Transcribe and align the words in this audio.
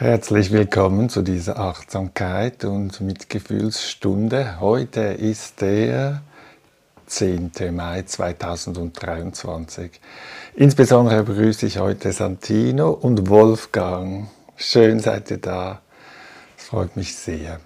Herzlich 0.00 0.50
willkommen 0.50 1.10
zu 1.10 1.20
dieser 1.20 1.58
Achtsamkeit 1.58 2.64
und 2.64 3.02
Mitgefühlsstunde. 3.02 4.58
Heute 4.58 5.00
ist 5.00 5.60
der 5.60 6.22
10. 7.04 7.50
Mai 7.72 8.00
2023. 8.00 9.90
Insbesondere 10.54 11.24
begrüße 11.24 11.66
ich 11.66 11.80
heute 11.80 12.12
Santino 12.12 12.92
und 12.92 13.28
Wolfgang. 13.28 14.30
Schön 14.56 15.00
seid 15.00 15.30
ihr 15.32 15.36
da. 15.36 15.82
Es 16.56 16.64
freut 16.64 16.96
mich 16.96 17.14
sehr. 17.14 17.60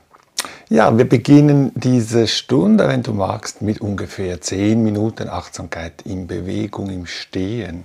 Ja, 0.68 0.98
wir 0.98 1.08
beginnen 1.08 1.70
diese 1.76 2.26
Stunde, 2.26 2.88
wenn 2.88 3.04
du 3.04 3.12
magst, 3.12 3.62
mit 3.62 3.80
ungefähr 3.80 4.40
10 4.40 4.82
Minuten 4.82 5.28
Achtsamkeit 5.28 6.02
in 6.04 6.26
Bewegung, 6.26 6.90
im 6.90 7.06
Stehen. 7.06 7.84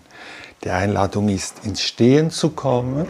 Die 0.63 0.71
Einladung 0.71 1.29
ist, 1.29 1.63
ins 1.65 1.83
Stehen 1.83 2.31
zu 2.31 2.49
kommen 2.49 3.05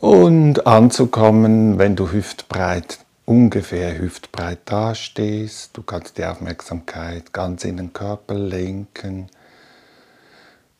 und 0.00 0.66
anzukommen, 0.66 1.78
wenn 1.78 1.94
du 1.94 2.10
hüftbreit, 2.10 2.98
ungefähr 3.24 3.98
hüftbreit 3.98 4.58
dastehst. 4.64 5.76
Du 5.76 5.82
kannst 5.82 6.18
die 6.18 6.24
Aufmerksamkeit 6.24 7.32
ganz 7.32 7.64
in 7.64 7.76
den 7.76 7.92
Körper 7.92 8.34
lenken. 8.34 9.28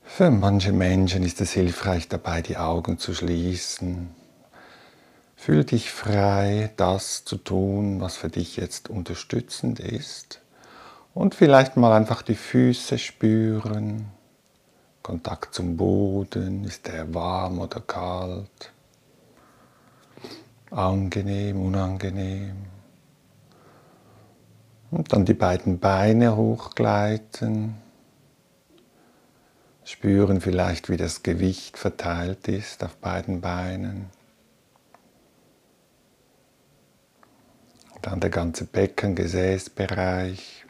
Für 0.02 0.30
manche 0.30 0.72
Menschen 0.72 1.22
ist 1.22 1.40
es 1.40 1.52
hilfreich 1.52 2.08
dabei, 2.08 2.42
die 2.42 2.56
Augen 2.56 2.98
zu 2.98 3.14
schließen. 3.14 4.10
Fühl 5.36 5.64
dich 5.64 5.90
frei, 5.90 6.70
das 6.76 7.24
zu 7.24 7.36
tun, 7.36 8.00
was 8.00 8.16
für 8.16 8.28
dich 8.28 8.56
jetzt 8.56 8.90
unterstützend 8.90 9.78
ist. 9.80 10.39
Und 11.12 11.34
vielleicht 11.34 11.76
mal 11.76 11.92
einfach 11.92 12.22
die 12.22 12.36
Füße 12.36 12.96
spüren. 12.98 14.08
Kontakt 15.02 15.54
zum 15.54 15.76
Boden, 15.76 16.64
ist 16.64 16.86
der 16.86 17.12
warm 17.12 17.58
oder 17.58 17.80
kalt? 17.80 18.72
Angenehm, 20.70 21.60
unangenehm. 21.60 22.64
Und 24.92 25.12
dann 25.12 25.24
die 25.24 25.34
beiden 25.34 25.80
Beine 25.80 26.36
hochgleiten. 26.36 27.74
Spüren 29.84 30.40
vielleicht, 30.40 30.88
wie 30.88 30.96
das 30.96 31.24
Gewicht 31.24 31.76
verteilt 31.76 32.46
ist 32.46 32.84
auf 32.84 32.96
beiden 32.96 33.40
Beinen. 33.40 34.10
Dann 38.02 38.20
der 38.20 38.30
ganze 38.30 38.64
Becken-Gesäßbereich. 38.64 40.66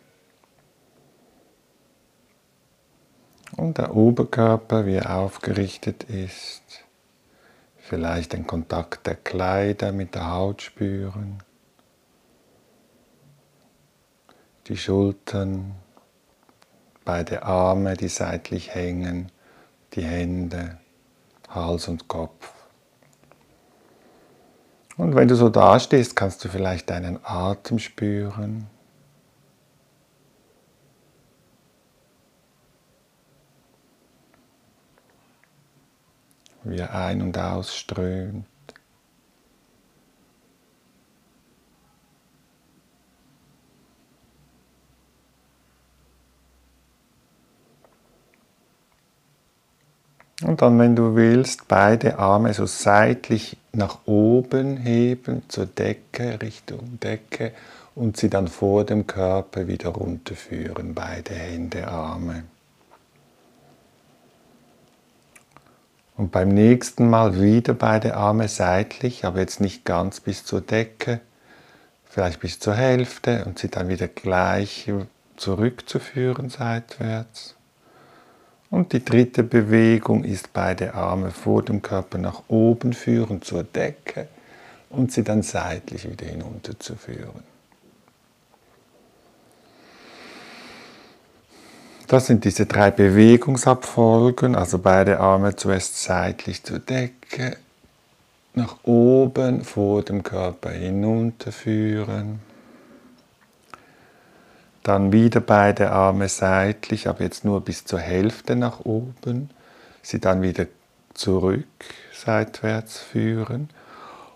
Und 3.56 3.78
der 3.78 3.94
Oberkörper, 3.94 4.86
wie 4.86 4.94
er 4.94 5.16
aufgerichtet 5.16 6.04
ist. 6.04 6.62
Vielleicht 7.76 8.32
den 8.32 8.46
Kontakt 8.46 9.06
der 9.06 9.16
Kleider 9.16 9.90
mit 9.92 10.14
der 10.14 10.30
Haut 10.30 10.62
spüren. 10.62 11.42
Die 14.68 14.76
Schultern, 14.76 15.74
beide 17.04 17.42
Arme, 17.42 17.96
die 17.96 18.08
seitlich 18.08 18.74
hängen, 18.74 19.32
die 19.94 20.02
Hände, 20.04 20.78
Hals 21.48 21.88
und 21.88 22.06
Kopf. 22.06 22.52
Und 24.96 25.16
wenn 25.16 25.26
du 25.26 25.34
so 25.34 25.48
dastehst, 25.48 26.14
kannst 26.14 26.44
du 26.44 26.48
vielleicht 26.48 26.90
deinen 26.90 27.18
Atem 27.24 27.78
spüren. 27.78 28.68
Wie 36.70 36.78
er 36.78 36.94
ein- 36.94 37.22
und 37.22 37.36
ausströmt. 37.38 38.47
Und 50.42 50.62
dann, 50.62 50.78
wenn 50.78 50.97
du 50.97 51.14
willst, 51.16 51.69
beide 51.69 52.19
Arme 52.19 52.54
so 52.54 52.64
seitlich 52.64 53.58
nach 53.72 53.98
oben 54.06 54.78
heben 54.78 55.42
zur 55.48 55.66
Decke, 55.66 56.41
Richtung 56.41 56.98
Decke 56.98 57.52
und 57.94 58.16
sie 58.16 58.31
dann 58.31 58.48
vor 58.48 58.84
dem 58.84 59.06
Körper 59.06 59.66
wieder 59.69 59.91
runterführen, 59.91 60.94
beide 60.94 61.34
Hände, 61.34 61.87
Arme. 61.87 62.44
Und 66.20 66.32
beim 66.32 66.50
nächsten 66.50 67.08
Mal 67.08 67.41
wieder 67.41 67.72
beide 67.72 68.14
Arme 68.14 68.47
seitlich, 68.47 69.25
aber 69.25 69.41
jetzt 69.41 69.58
nicht 69.58 69.86
ganz 69.86 70.20
bis 70.20 70.44
zur 70.44 70.60
Decke, 70.60 71.22
vielleicht 72.04 72.41
bis 72.41 72.60
zur 72.60 72.75
Hälfte 72.75 73.47
und 73.47 73.58
sie 73.58 73.69
dann 73.70 73.88
wieder 73.88 74.06
gleich 74.06 74.92
zurückzuführen 75.36 76.50
seitwärts. 76.50 77.56
Und 78.69 78.92
die 78.92 79.03
dritte 79.03 79.42
Bewegung 79.42 80.22
ist 80.25 80.53
beide 80.53 80.92
Arme 80.92 81.31
vor 81.31 81.62
dem 81.62 81.81
Körper 81.81 82.19
nach 82.19 82.42
oben 82.48 82.92
führen 82.92 83.41
zur 83.41 83.62
Decke 83.62 84.28
und 84.91 85.12
sie 85.12 85.25
dann 85.25 85.41
seitlich 85.41 86.06
wieder 86.06 86.26
hinunterzuführen. 86.26 87.50
Das 92.10 92.26
sind 92.26 92.44
diese 92.44 92.66
drei 92.66 92.91
Bewegungsabfolgen, 92.91 94.56
also 94.56 94.81
beide 94.81 95.21
Arme 95.21 95.54
zuerst 95.54 96.03
seitlich 96.03 96.65
zur 96.65 96.81
Decke, 96.81 97.56
nach 98.53 98.78
oben 98.82 99.62
vor 99.62 100.03
dem 100.03 100.25
Körper 100.25 100.70
hinunterführen. 100.70 102.41
Dann 104.82 105.12
wieder 105.12 105.38
beide 105.38 105.93
Arme 105.93 106.28
seitlich, 106.28 107.06
aber 107.06 107.22
jetzt 107.22 107.44
nur 107.44 107.60
bis 107.60 107.84
zur 107.84 108.00
Hälfte 108.00 108.56
nach 108.56 108.81
oben. 108.81 109.50
Sie 110.03 110.19
dann 110.19 110.43
wieder 110.43 110.66
zurück 111.15 111.65
seitwärts 112.12 112.99
führen 112.99 113.70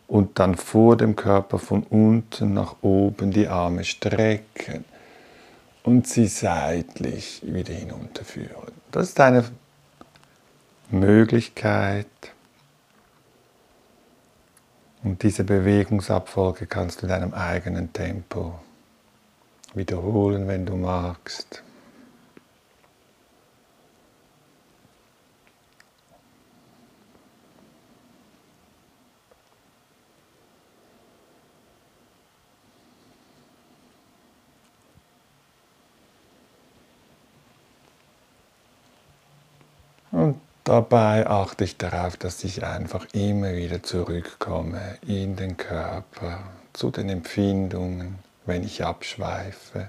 und 0.06 0.38
dann 0.38 0.54
vor 0.54 0.96
dem 0.96 1.16
Körper 1.16 1.58
von 1.58 1.82
unten 1.82 2.54
nach 2.54 2.76
oben 2.82 3.32
die 3.32 3.48
Arme 3.48 3.82
strecken 3.82 4.84
und 5.84 6.08
sie 6.08 6.26
seitlich 6.26 7.42
wieder 7.44 7.74
hinunterführen. 7.74 8.72
Das 8.90 9.10
ist 9.10 9.20
eine 9.20 9.44
Möglichkeit. 10.90 12.06
Und 15.02 15.22
diese 15.22 15.44
Bewegungsabfolge 15.44 16.66
kannst 16.66 17.02
du 17.02 17.06
in 17.06 17.10
deinem 17.10 17.34
eigenen 17.34 17.92
Tempo 17.92 18.58
wiederholen, 19.74 20.48
wenn 20.48 20.64
du 20.64 20.76
magst. 20.76 21.62
Und 40.14 40.40
dabei 40.64 41.26
achte 41.26 41.64
ich 41.64 41.76
darauf, 41.76 42.16
dass 42.16 42.42
ich 42.42 42.64
einfach 42.64 43.06
immer 43.12 43.54
wieder 43.54 43.82
zurückkomme 43.82 44.98
in 45.06 45.36
den 45.36 45.56
Körper, 45.56 46.40
zu 46.72 46.90
den 46.90 47.08
Empfindungen, 47.10 48.18
wenn 48.46 48.64
ich 48.64 48.84
abschweife. 48.84 49.88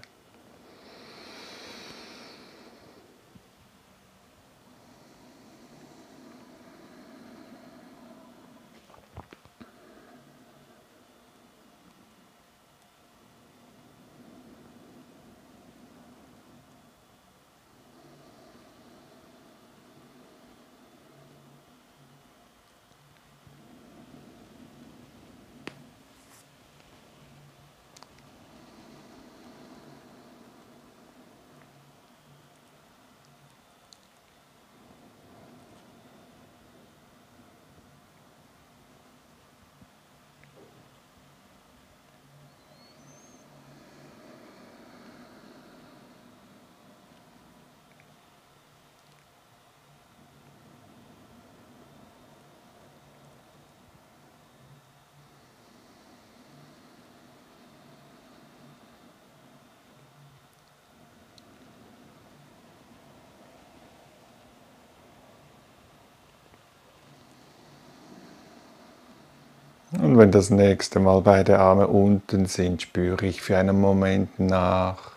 Wenn 70.25 70.31
das 70.31 70.49
nächste 70.49 70.99
Mal 70.99 71.21
beide 71.21 71.59
Arme 71.59 71.87
unten 71.87 72.47
sind, 72.47 72.81
spüre 72.81 73.27
ich 73.27 73.43
für 73.43 73.59
einen 73.59 73.79
Moment 73.79 74.39
nach. 74.39 75.11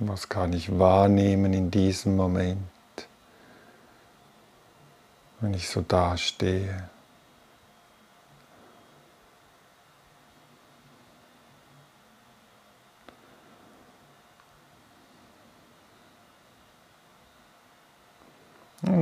Was 0.00 0.28
kann 0.28 0.52
ich 0.52 0.78
wahrnehmen 0.78 1.54
in 1.54 1.70
diesem 1.70 2.16
Moment, 2.16 2.58
wenn 5.40 5.54
ich 5.54 5.70
so 5.70 5.80
dastehe? 5.80 6.90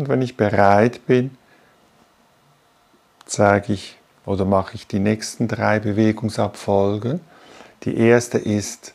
Und 0.09 0.15
wenn 0.15 0.23
ich 0.23 0.39
bereit 0.39 1.05
bin, 1.05 1.37
zeige 3.27 3.75
ich 3.75 3.99
oder 4.25 4.47
mache 4.47 4.75
ich 4.75 4.87
die 4.87 5.01
nächsten 5.01 5.49
drei 5.49 5.81
Bewegungsabfolgen. 5.81 7.21
Die 7.83 7.95
erste 7.95 8.39
ist 8.39 8.95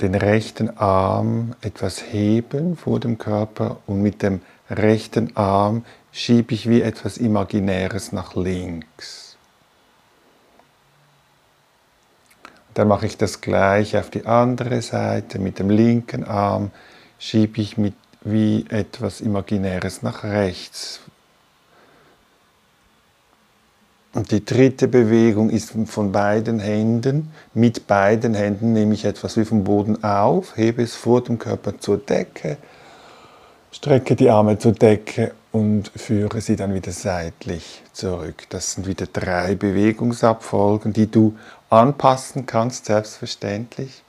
den 0.00 0.16
rechten 0.16 0.76
Arm 0.78 1.54
etwas 1.60 2.12
heben 2.12 2.76
vor 2.76 2.98
dem 2.98 3.18
Körper 3.18 3.76
und 3.86 4.02
mit 4.02 4.20
dem 4.20 4.40
rechten 4.68 5.36
Arm 5.36 5.84
schiebe 6.10 6.52
ich 6.52 6.68
wie 6.68 6.82
etwas 6.82 7.16
Imaginäres 7.16 8.10
nach 8.10 8.34
links. 8.34 9.36
Dann 12.74 12.88
mache 12.88 13.06
ich 13.06 13.16
das 13.16 13.40
gleich 13.40 13.96
auf 13.96 14.10
die 14.10 14.26
andere 14.26 14.82
Seite. 14.82 15.38
Mit 15.38 15.60
dem 15.60 15.70
linken 15.70 16.24
Arm 16.24 16.72
schiebe 17.20 17.60
ich 17.60 17.78
mit 17.78 17.94
wie 18.26 18.66
etwas 18.70 19.20
Imaginäres 19.20 20.02
nach 20.02 20.24
rechts. 20.24 21.00
Und 24.14 24.32
die 24.32 24.44
dritte 24.44 24.88
Bewegung 24.88 25.48
ist 25.48 25.74
von 25.86 26.10
beiden 26.10 26.58
Händen. 26.58 27.30
Mit 27.54 27.86
beiden 27.86 28.34
Händen 28.34 28.72
nehme 28.72 28.94
ich 28.94 29.04
etwas 29.04 29.36
wie 29.36 29.44
vom 29.44 29.62
Boden 29.62 30.02
auf, 30.02 30.56
hebe 30.56 30.82
es 30.82 30.96
vor 30.96 31.22
dem 31.22 31.38
Körper 31.38 31.78
zur 31.78 31.98
Decke, 31.98 32.56
strecke 33.70 34.16
die 34.16 34.28
Arme 34.28 34.58
zur 34.58 34.72
Decke 34.72 35.32
und 35.52 35.92
führe 35.94 36.40
sie 36.40 36.56
dann 36.56 36.74
wieder 36.74 36.90
seitlich 36.92 37.82
zurück. 37.92 38.46
Das 38.48 38.72
sind 38.72 38.88
wieder 38.88 39.06
drei 39.06 39.54
Bewegungsabfolgen, 39.54 40.92
die 40.92 41.08
du 41.08 41.36
anpassen 41.70 42.44
kannst, 42.44 42.86
selbstverständlich. 42.86 44.02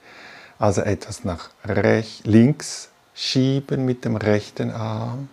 Also 0.58 0.82
etwas 0.82 1.24
nach 1.24 1.50
rechts, 1.66 2.26
links, 2.26 2.90
schieben 3.18 3.84
mit 3.84 4.06
dem 4.06 4.16
rechten 4.16 4.70
Arm 4.70 5.28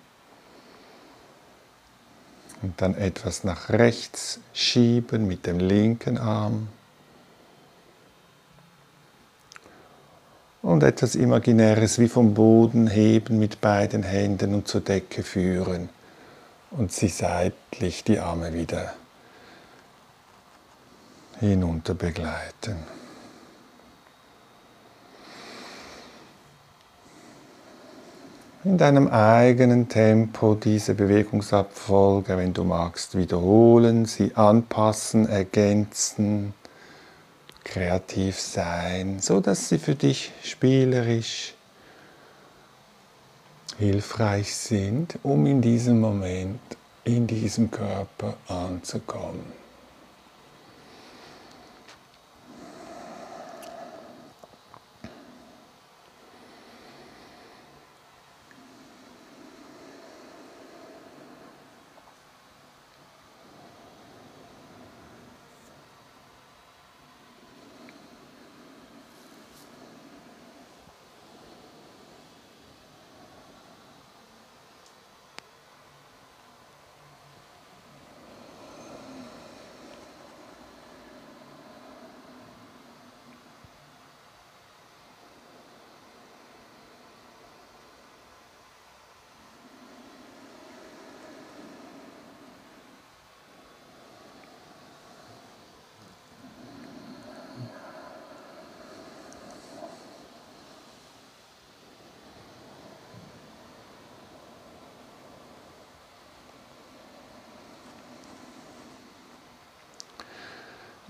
und 2.62 2.80
dann 2.80 2.94
etwas 2.96 3.44
nach 3.44 3.68
rechts 3.68 4.40
schieben 4.54 5.28
mit 5.28 5.44
dem 5.44 5.58
linken 5.58 6.16
Arm 6.16 6.68
und 10.62 10.82
etwas 10.82 11.14
Imaginäres 11.14 11.98
wie 11.98 12.08
vom 12.08 12.32
Boden 12.32 12.86
heben 12.86 13.38
mit 13.38 13.60
beiden 13.60 14.02
Händen 14.02 14.54
und 14.54 14.66
zur 14.66 14.80
Decke 14.80 15.22
führen 15.22 15.90
und 16.70 16.90
sie 16.90 17.08
seitlich 17.08 18.02
die 18.02 18.18
Arme 18.18 18.54
wieder 18.54 18.94
hinunter 21.38 21.92
begleiten. 21.92 22.76
In 28.64 28.78
deinem 28.78 29.08
eigenen 29.08 29.88
Tempo 29.88 30.54
diese 30.54 30.94
Bewegungsabfolge, 30.94 32.36
wenn 32.38 32.54
du 32.54 32.64
magst, 32.64 33.16
wiederholen, 33.16 34.06
sie 34.06 34.34
anpassen, 34.34 35.28
ergänzen, 35.28 36.54
kreativ 37.62 38.40
sein, 38.40 39.18
so 39.20 39.40
dass 39.40 39.68
sie 39.68 39.78
für 39.78 39.94
dich 39.94 40.32
spielerisch 40.42 41.54
hilfreich 43.78 44.54
sind, 44.54 45.18
um 45.22 45.44
in 45.46 45.60
diesem 45.60 46.00
Moment 46.00 46.60
in 47.04 47.26
diesem 47.26 47.70
Körper 47.70 48.34
anzukommen. 48.48 49.63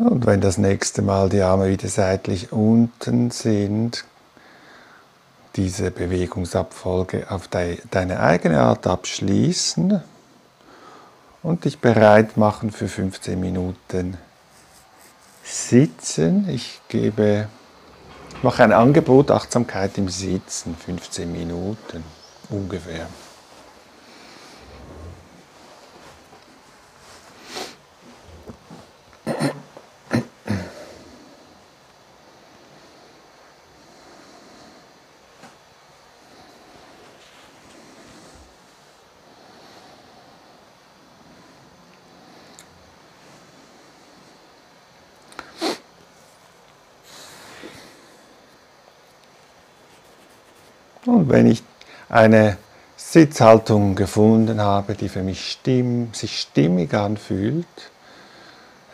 Und 0.05 0.27
wenn 0.27 0.43
das 0.43 0.59
nächste 0.59 1.01
Mal 1.01 1.31
die 1.31 1.41
Arme 1.41 1.71
wieder 1.71 1.89
seitlich 1.89 2.53
unten 2.53 3.31
sind, 3.31 4.05
diese 5.57 5.91
Bewegungsabfolge 5.91 7.31
auf 7.31 7.49
deine 7.49 8.21
eigene 8.21 8.61
Art 8.61 8.87
abschließen 8.87 10.03
und 11.43 11.65
dich 11.65 11.79
bereit 11.79 12.37
machen 12.37 12.71
für 12.71 12.87
15 12.87 13.41
Minuten 13.41 14.19
Sitzen. 15.43 16.51
Ich 16.51 16.83
gebe, 16.89 17.49
mache 18.43 18.63
ein 18.63 18.73
Angebot 18.75 19.31
Achtsamkeit 19.31 19.97
im 19.97 20.11
Sitzen, 20.11 20.77
15 20.77 21.33
Minuten 21.33 22.05
ungefähr. 22.51 23.07
Und 51.07 51.29
wenn 51.29 51.47
ich 51.47 51.63
eine 52.09 52.57
Sitzhaltung 52.97 53.95
gefunden 53.95 54.61
habe, 54.61 54.95
die 54.95 55.09
für 55.09 55.23
mich 55.23 55.51
stimm, 55.51 56.09
sich 56.13 56.41
stimmig 56.41 56.95
anfühlt, 56.95 57.67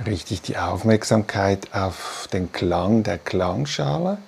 richte 0.04 0.34
ich 0.34 0.42
die 0.42 0.56
Aufmerksamkeit 0.56 1.72
auf 1.72 2.28
den 2.32 2.52
Klang 2.52 3.02
der 3.02 3.18
Klangschale 3.18 4.18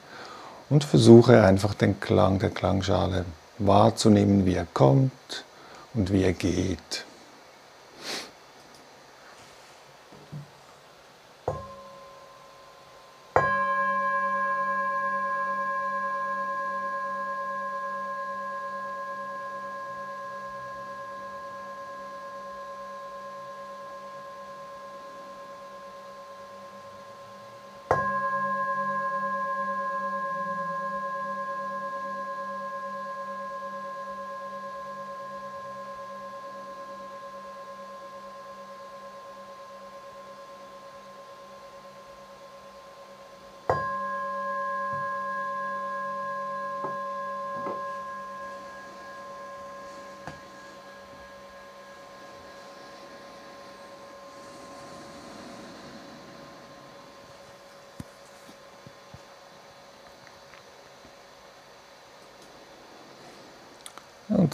und 0.69 0.85
versuche 0.85 1.43
einfach 1.43 1.75
den 1.75 2.01
Klang 2.01 2.39
der 2.39 2.51
Klangschale 2.51 3.25
wahrzunehmen, 3.59 4.47
wie 4.47 4.55
er 4.55 4.67
kommt 4.73 5.45
und 5.95 6.13
wie 6.13 6.23
er 6.23 6.33
geht. 6.33 7.05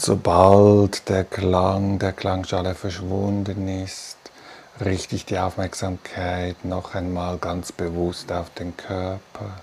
Sobald 0.01 1.09
der 1.09 1.25
Klang 1.25 1.99
der 1.99 2.13
Klangschale 2.13 2.77
verschwunden 2.77 3.67
ist, 3.67 4.17
richte 4.81 5.17
ich 5.17 5.25
die 5.25 5.39
Aufmerksamkeit 5.39 6.65
noch 6.65 6.95
einmal 6.95 7.39
ganz 7.39 7.73
bewusst 7.73 8.31
auf 8.31 8.49
den 8.51 8.77
Körper 8.77 9.61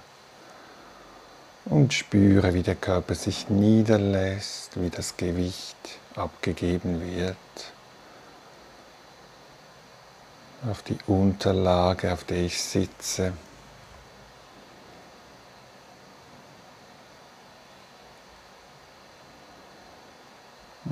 und 1.65 1.93
spüre, 1.93 2.53
wie 2.53 2.63
der 2.63 2.75
Körper 2.75 3.15
sich 3.15 3.49
niederlässt, 3.49 4.79
wie 4.79 4.89
das 4.89 5.15
Gewicht 5.15 5.77
abgegeben 6.15 7.01
wird 7.01 7.37
auf 10.69 10.81
die 10.83 10.97
Unterlage, 11.07 12.11
auf 12.11 12.23
der 12.23 12.43
ich 12.43 12.61
sitze. 12.61 13.33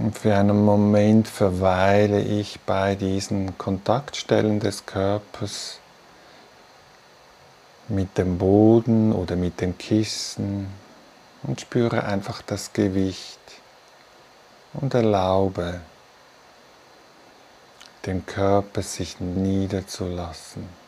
Und 0.03 0.19
für 0.19 0.35
einen 0.35 0.65
Moment 0.65 1.29
verweile 1.29 2.19
ich 2.19 2.59
bei 2.59 2.95
diesen 2.95 3.57
Kontaktstellen 3.57 4.59
des 4.59 4.85
Körpers 4.85 5.79
mit 7.87 8.17
dem 8.17 8.37
Boden 8.37 9.13
oder 9.13 9.37
mit 9.37 9.61
dem 9.61 9.77
Kissen 9.77 10.67
und 11.43 11.61
spüre 11.61 12.03
einfach 12.03 12.41
das 12.41 12.73
Gewicht 12.73 13.39
und 14.73 14.93
erlaube 14.93 15.79
dem 18.05 18.25
Körper 18.25 18.81
sich 18.81 19.21
niederzulassen. 19.21 20.82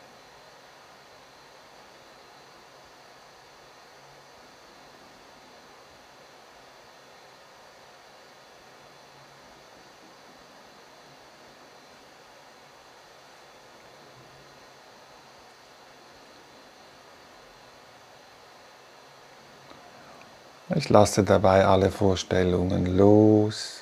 Ich 20.76 20.90
lasse 20.90 21.24
dabei 21.24 21.64
alle 21.64 21.90
Vorstellungen 21.90 22.98
los, 22.98 23.80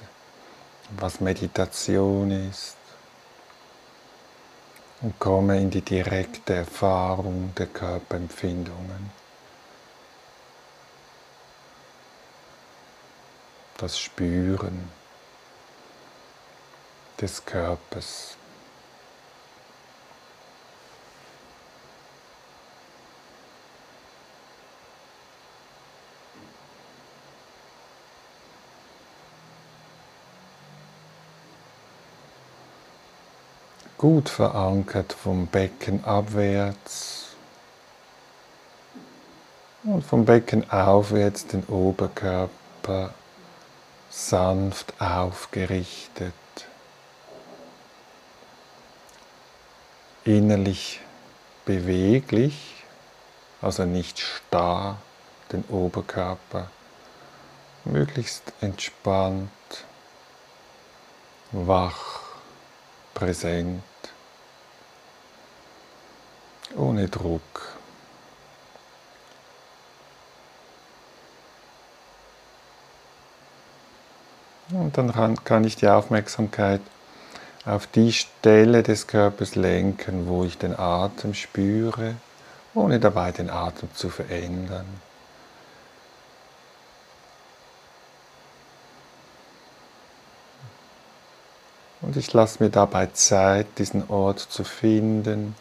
was 0.96 1.20
Meditation 1.20 2.30
ist 2.30 2.76
und 5.00 5.18
komme 5.18 5.60
in 5.60 5.70
die 5.70 5.80
direkte 5.80 6.54
Erfahrung 6.54 7.52
der 7.58 7.66
Körperempfindungen. 7.66 9.10
Das 13.76 13.98
Spüren 13.98 14.88
des 17.20 17.44
Körpers. 17.44 18.36
Gut 34.04 34.28
verankert 34.28 35.14
vom 35.14 35.46
Becken 35.46 36.04
abwärts. 36.04 37.28
Und 39.82 40.04
vom 40.04 40.26
Becken 40.26 40.70
aufwärts 40.70 41.46
den 41.46 41.64
Oberkörper 41.64 43.14
sanft 44.10 44.92
aufgerichtet, 45.00 46.34
innerlich 50.24 51.00
beweglich, 51.64 52.84
also 53.62 53.86
nicht 53.86 54.20
starr 54.20 54.98
den 55.50 55.64
Oberkörper, 55.70 56.68
möglichst 57.86 58.52
entspannt, 58.60 59.48
wach, 61.52 62.23
präsent 63.14 63.82
ohne 66.76 67.08
Druck. 67.08 67.40
Und 74.70 74.98
dann 74.98 75.36
kann 75.44 75.64
ich 75.64 75.76
die 75.76 75.88
Aufmerksamkeit 75.88 76.80
auf 77.64 77.86
die 77.86 78.12
Stelle 78.12 78.82
des 78.82 79.06
Körpers 79.06 79.54
lenken, 79.54 80.26
wo 80.26 80.44
ich 80.44 80.58
den 80.58 80.78
Atem 80.78 81.34
spüre, 81.34 82.16
ohne 82.74 82.98
dabei 82.98 83.30
den 83.30 83.50
Atem 83.50 83.88
zu 83.94 84.10
verändern. 84.10 84.86
Und 92.04 92.16
ich 92.16 92.32
lasse 92.32 92.62
mir 92.62 92.70
dabei 92.70 93.06
Zeit, 93.06 93.66
diesen 93.78 94.08
Ort 94.10 94.38
zu 94.38 94.62
finden, 94.62 95.54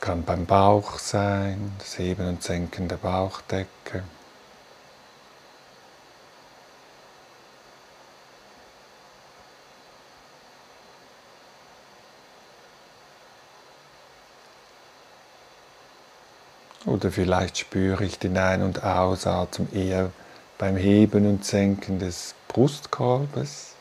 kann 0.00 0.24
beim 0.24 0.46
Bauch 0.46 0.98
sein, 0.98 1.72
das 1.78 1.98
Heben 1.98 2.26
und 2.28 2.42
Senken 2.42 2.88
der 2.88 2.96
Bauchdecke. 2.96 4.04
Oder 16.86 17.10
vielleicht 17.10 17.58
spüre 17.58 18.02
ich 18.04 18.18
den 18.18 18.38
Ein- 18.38 18.62
und 18.62 18.82
Ausatmen 18.82 19.70
eher 19.74 20.10
beim 20.56 20.78
Heben 20.78 21.26
und 21.28 21.44
Senken 21.44 21.98
des 21.98 22.34
Brustkorbes. 22.48 23.74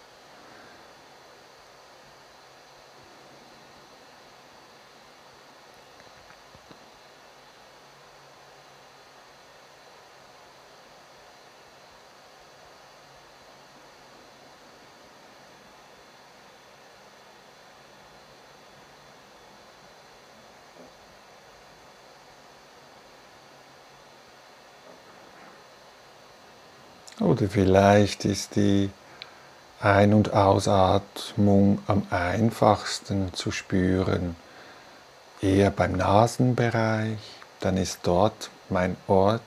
Oder 27.37 27.49
vielleicht 27.49 28.25
ist 28.25 28.55
die 28.55 28.89
Ein- 29.79 30.15
und 30.15 30.33
Ausatmung 30.33 31.77
am 31.85 32.07
einfachsten 32.09 33.31
zu 33.35 33.51
spüren, 33.51 34.35
eher 35.39 35.69
beim 35.69 35.91
Nasenbereich, 35.91 37.19
dann 37.59 37.77
ist 37.77 37.99
dort 38.01 38.49
mein 38.69 38.97
Ort, 39.05 39.41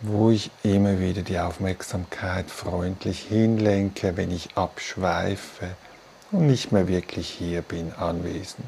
wo 0.00 0.30
ich 0.30 0.50
immer 0.62 1.00
wieder 1.00 1.20
die 1.20 1.38
Aufmerksamkeit 1.38 2.50
freundlich 2.50 3.20
hinlenke, 3.20 4.16
wenn 4.16 4.30
ich 4.30 4.56
abschweife 4.56 5.68
und 6.32 6.46
nicht 6.46 6.72
mehr 6.72 6.88
wirklich 6.88 7.28
hier 7.28 7.60
bin, 7.60 7.92
anwesend. 7.92 8.64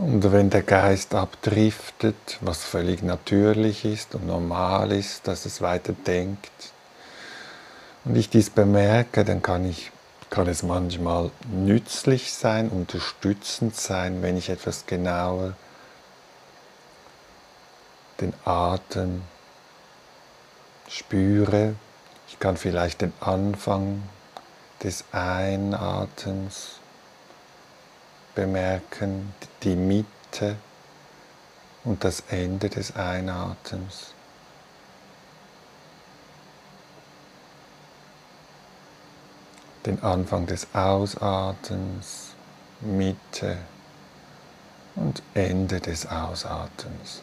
Und 0.00 0.30
wenn 0.30 0.48
der 0.48 0.62
Geist 0.62 1.12
abdriftet, 1.14 2.38
was 2.40 2.62
völlig 2.62 3.02
natürlich 3.02 3.84
ist 3.84 4.14
und 4.14 4.28
normal 4.28 4.92
ist, 4.92 5.26
dass 5.26 5.44
es 5.44 5.60
weiter 5.60 5.92
denkt, 5.92 6.72
und 8.04 8.16
ich 8.16 8.30
dies 8.30 8.48
bemerke, 8.48 9.24
dann 9.24 9.42
kann, 9.42 9.68
ich, 9.68 9.90
kann 10.30 10.46
es 10.46 10.62
manchmal 10.62 11.32
nützlich 11.52 12.32
sein, 12.32 12.68
unterstützend 12.68 13.74
sein, 13.74 14.22
wenn 14.22 14.36
ich 14.36 14.50
etwas 14.50 14.86
genauer 14.86 15.54
den 18.20 18.32
Atem 18.44 19.22
spüre. 20.88 21.74
Ich 22.28 22.38
kann 22.38 22.56
vielleicht 22.56 23.00
den 23.00 23.12
Anfang 23.20 24.04
des 24.82 25.04
Einatems 25.10 26.77
bemerken, 28.38 29.34
die 29.64 29.74
Mitte 29.74 30.54
und 31.82 32.04
das 32.04 32.22
Ende 32.28 32.68
des 32.68 32.94
Einatems. 32.94 34.14
Den 39.84 40.00
Anfang 40.04 40.46
des 40.46 40.68
Ausatems, 40.72 42.34
Mitte 42.80 43.56
und 44.94 45.20
Ende 45.34 45.80
des 45.80 46.06
Ausatems. 46.06 47.22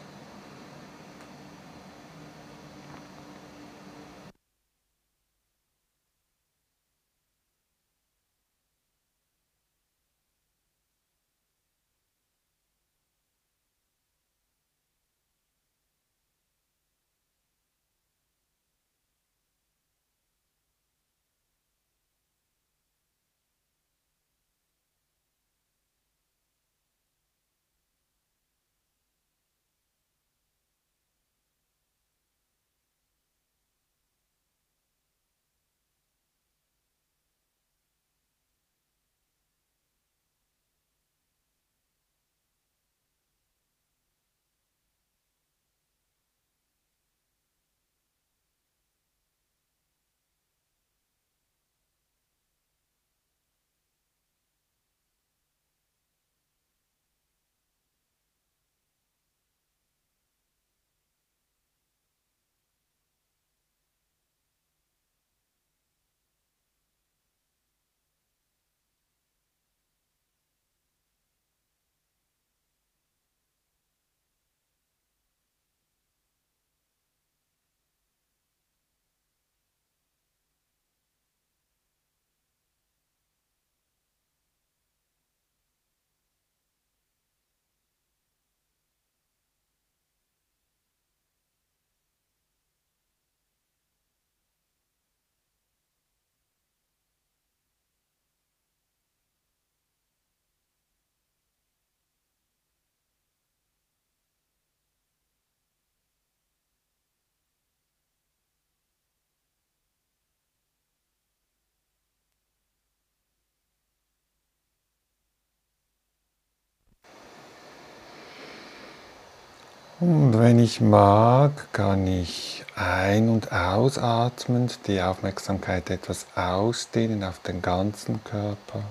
Und 119.98 120.38
wenn 120.38 120.58
ich 120.58 120.82
mag, 120.82 121.72
kann 121.72 122.06
ich 122.06 122.66
ein- 122.74 123.30
und 123.30 123.50
ausatmend 123.50 124.80
die 124.86 125.00
Aufmerksamkeit 125.00 125.88
etwas 125.88 126.26
ausdehnen 126.34 127.24
auf 127.24 127.38
den 127.38 127.62
ganzen 127.62 128.22
Körper. 128.22 128.82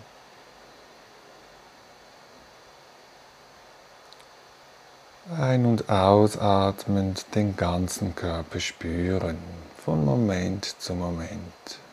Ein- 5.37 5.67
und 5.67 5.89
ausatmend 5.89 7.25
den 7.35 7.55
ganzen 7.55 8.15
Körper 8.15 8.59
spüren, 8.59 9.37
von 9.83 10.03
Moment 10.03 10.65
zu 10.81 10.95
Moment. 10.95 11.84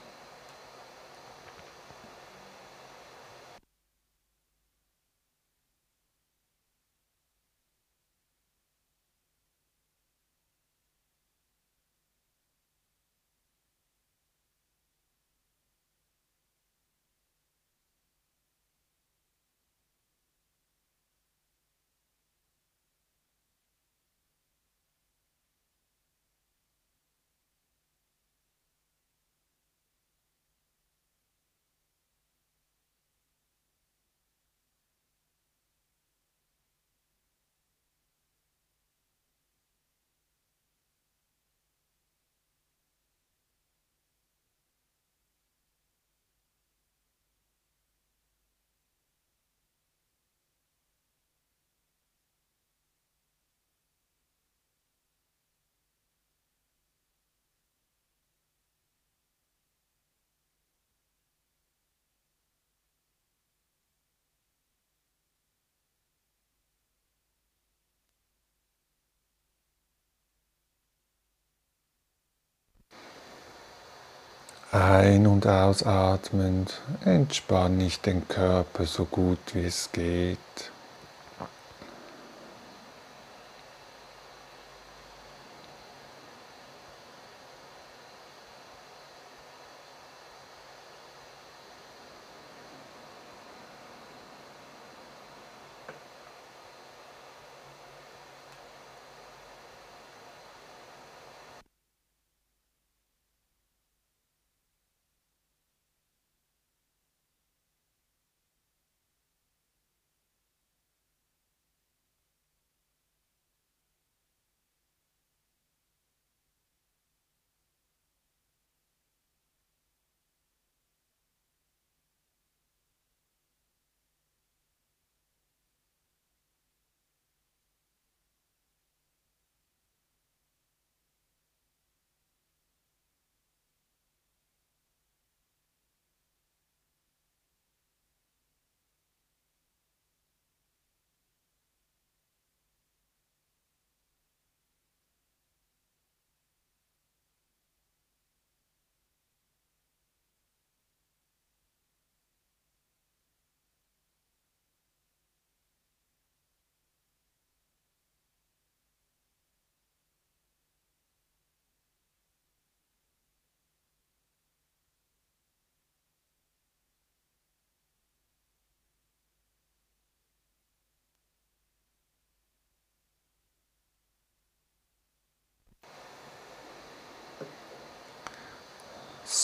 Ein- 74.74 75.26
und 75.26 75.46
ausatmend 75.46 76.80
entspanne 77.04 77.84
ich 77.84 78.00
den 78.00 78.26
Körper 78.26 78.86
so 78.86 79.04
gut 79.04 79.38
wie 79.52 79.66
es 79.66 79.90
geht. 79.92 80.38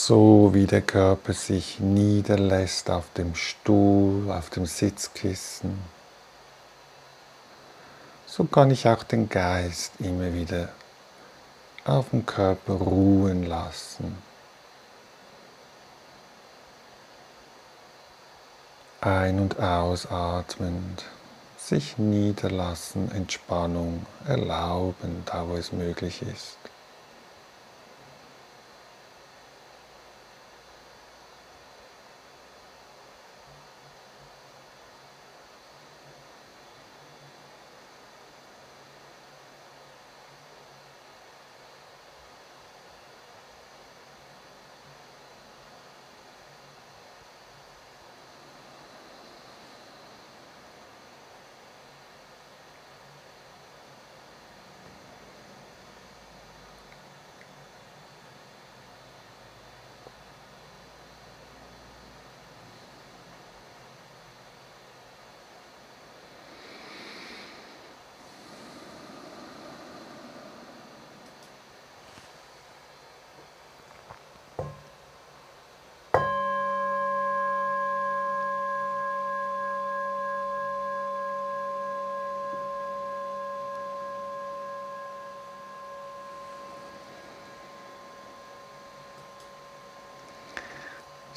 So 0.09 0.55
wie 0.55 0.65
der 0.65 0.81
Körper 0.81 1.33
sich 1.33 1.79
niederlässt 1.79 2.89
auf 2.89 3.13
dem 3.15 3.35
Stuhl, 3.35 4.31
auf 4.31 4.49
dem 4.49 4.65
Sitzkissen, 4.65 5.79
so 8.25 8.45
kann 8.45 8.71
ich 8.71 8.87
auch 8.87 9.03
den 9.03 9.29
Geist 9.29 9.91
immer 9.99 10.33
wieder 10.33 10.69
auf 11.85 12.09
dem 12.09 12.25
Körper 12.25 12.73
ruhen 12.73 13.45
lassen. 13.45 14.17
Ein- 19.01 19.39
und 19.39 19.59
ausatmend, 19.59 21.05
sich 21.55 21.99
niederlassen, 21.99 23.11
Entspannung 23.11 24.07
erlauben, 24.25 25.21
da 25.27 25.47
wo 25.47 25.55
es 25.55 25.71
möglich 25.71 26.23
ist. 26.23 26.57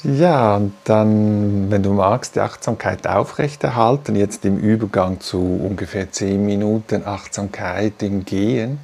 Ja, 0.04 0.56
und 0.56 0.74
dann, 0.82 1.70
wenn 1.70 1.84
du 1.84 1.92
magst, 1.92 2.34
die 2.34 2.40
Achtsamkeit 2.40 3.06
aufrechterhalten, 3.06 4.16
jetzt 4.16 4.44
im 4.44 4.58
Übergang 4.58 5.20
zu 5.20 5.38
ungefähr 5.38 6.10
10 6.10 6.44
Minuten 6.44 7.06
Achtsamkeit 7.06 8.02
im 8.02 8.24
Gehen. 8.24 8.80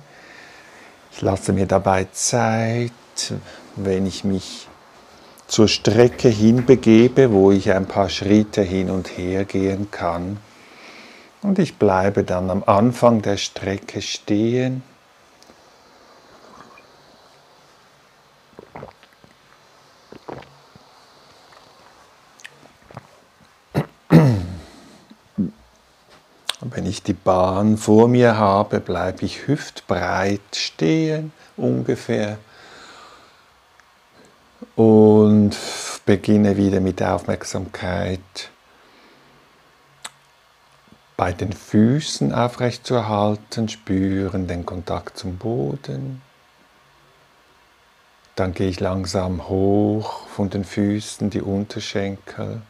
Ich 1.10 1.20
lasse 1.20 1.52
mir 1.52 1.66
dabei 1.66 2.06
Zeit, 2.12 2.92
wenn 3.74 4.06
ich 4.06 4.22
mich 4.22 4.68
zur 5.48 5.66
Strecke 5.66 6.28
hinbegebe, 6.28 7.32
wo 7.32 7.50
ich 7.50 7.72
ein 7.72 7.86
paar 7.86 8.10
Schritte 8.10 8.62
hin 8.62 8.88
und 8.88 9.18
her 9.18 9.44
gehen 9.44 9.90
kann. 9.90 10.36
Und 11.42 11.58
ich 11.58 11.78
bleibe 11.78 12.22
dann 12.22 12.48
am 12.48 12.62
Anfang 12.64 13.22
der 13.22 13.38
Strecke 13.38 14.02
stehen 14.02 14.84
Wenn 26.60 26.86
ich 26.86 27.02
die 27.02 27.12
Bahn 27.28 27.76
vor 27.76 28.08
mir 28.08 28.38
habe, 28.38 28.80
bleibe 28.80 29.26
ich 29.26 29.46
hüftbreit 29.46 30.40
stehen 30.54 31.30
ungefähr 31.58 32.38
und 34.76 35.54
beginne 36.06 36.56
wieder 36.56 36.80
mit 36.80 37.00
der 37.00 37.14
Aufmerksamkeit 37.14 38.48
bei 41.18 41.34
den 41.34 41.52
Füßen 41.52 42.32
aufrecht 42.32 42.86
zu 42.86 42.94
erhalten, 42.94 43.68
spüren 43.68 44.48
den 44.48 44.64
Kontakt 44.64 45.18
zum 45.18 45.36
Boden. 45.36 46.22
Dann 48.36 48.54
gehe 48.54 48.70
ich 48.70 48.80
langsam 48.80 49.50
hoch 49.50 50.26
von 50.28 50.48
den 50.48 50.64
Füßen, 50.64 51.28
die 51.28 51.42
Unterschenkel, 51.42 52.62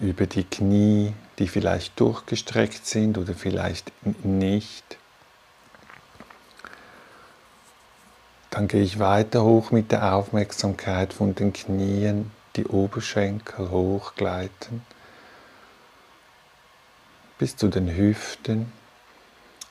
über 0.00 0.26
die 0.26 0.42
Knie, 0.42 1.14
die 1.40 1.48
vielleicht 1.48 1.98
durchgestreckt 1.98 2.86
sind 2.86 3.18
oder 3.18 3.34
vielleicht 3.34 3.90
nicht. 4.24 4.98
Dann 8.50 8.68
gehe 8.68 8.82
ich 8.82 8.98
weiter 8.98 9.42
hoch 9.42 9.70
mit 9.70 9.90
der 9.90 10.14
Aufmerksamkeit 10.14 11.12
von 11.12 11.34
den 11.34 11.52
Knien, 11.52 12.30
die 12.56 12.66
Oberschenkel 12.66 13.70
hochgleiten 13.70 14.82
bis 17.38 17.56
zu 17.56 17.68
den 17.68 17.88
Hüften 17.96 18.70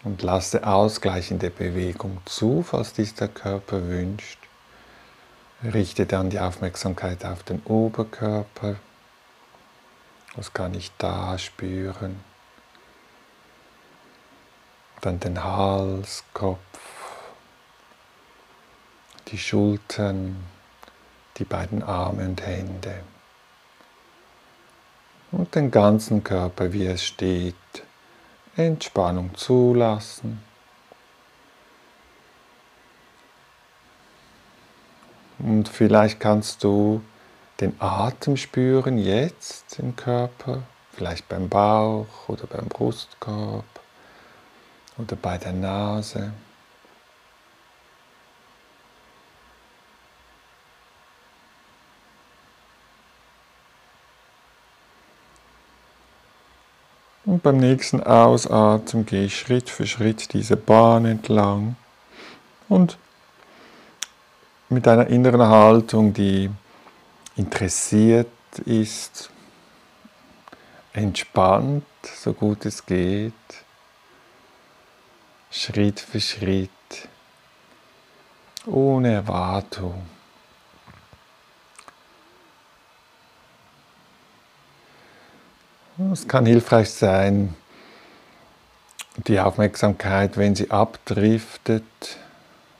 und 0.03 0.23
lasse 0.23 0.65
ausgleichende 0.65 1.51
Bewegung 1.51 2.17
zu, 2.25 2.63
falls 2.63 2.93
dies 2.93 3.13
der 3.13 3.27
Körper 3.27 3.88
wünscht. 3.88 4.39
Richte 5.63 6.08
dann 6.08 6.32
die 6.32 6.39
Aufmerksamkeit 6.39 7.23
auf 7.25 7.43
den 7.43 7.62
Oberkörper, 7.65 8.77
was 10.39 10.54
kann 10.54 10.73
ich 10.73 10.89
da 10.97 11.38
spüren? 11.38 12.23
Dann 15.02 15.19
den 15.19 15.43
Hals, 15.43 16.23
Kopf, 16.34 16.80
die 19.28 19.38
Schultern, 19.38 20.38
die 21.36 21.43
beiden 21.43 21.84
Arme 21.84 22.23
und 22.23 22.41
Hände 22.41 23.04
und 25.34 25.54
den 25.56 25.71
ganzen 25.71 26.23
Körper, 26.23 26.71
wie 26.71 26.86
es 26.86 27.04
steht, 27.04 27.56
Entspannung 28.56 29.36
zulassen. 29.36 30.41
Und 35.39 35.67
vielleicht 35.67 36.21
kannst 36.21 36.63
du 36.63 37.02
den 37.59 37.75
Atem 37.79 38.37
spüren 38.37 38.97
jetzt 38.97 39.79
im 39.79 39.95
Körper, 39.95 40.63
vielleicht 40.93 41.27
beim 41.27 41.49
Bauch 41.49 42.07
oder 42.27 42.47
beim 42.47 42.67
Brustkorb 42.67 43.65
oder 44.97 45.15
bei 45.15 45.37
der 45.37 45.53
Nase. 45.53 46.31
Und 57.25 57.43
beim 57.43 57.57
nächsten 57.57 58.01
Ausatmen 58.01 59.05
gehe 59.05 59.25
ich 59.25 59.37
Schritt 59.37 59.69
für 59.69 59.85
Schritt 59.85 60.33
diese 60.33 60.57
Bahn 60.57 61.05
entlang 61.05 61.75
und 62.69 62.97
mit 64.69 64.87
einer 64.87 65.07
inneren 65.07 65.41
Haltung, 65.41 66.13
die 66.13 66.49
interessiert 67.39 68.28
ist, 68.65 69.30
entspannt, 70.91 71.86
so 72.04 72.34
gut 72.34 72.65
es 72.65 72.86
geht, 72.86 73.34
Schritt 75.49 76.02
für 76.02 76.19
Schritt, 76.19 76.69
ohne 78.65 79.13
Erwartung. 79.13 80.06
Es 86.12 86.28
kann 86.28 86.45
hilfreich 86.45 86.89
sein, 86.89 87.56
die 89.28 89.39
Aufmerksamkeit, 89.39 90.36
wenn 90.36 90.56
sie 90.56 90.71
abdriftet, 90.71 92.17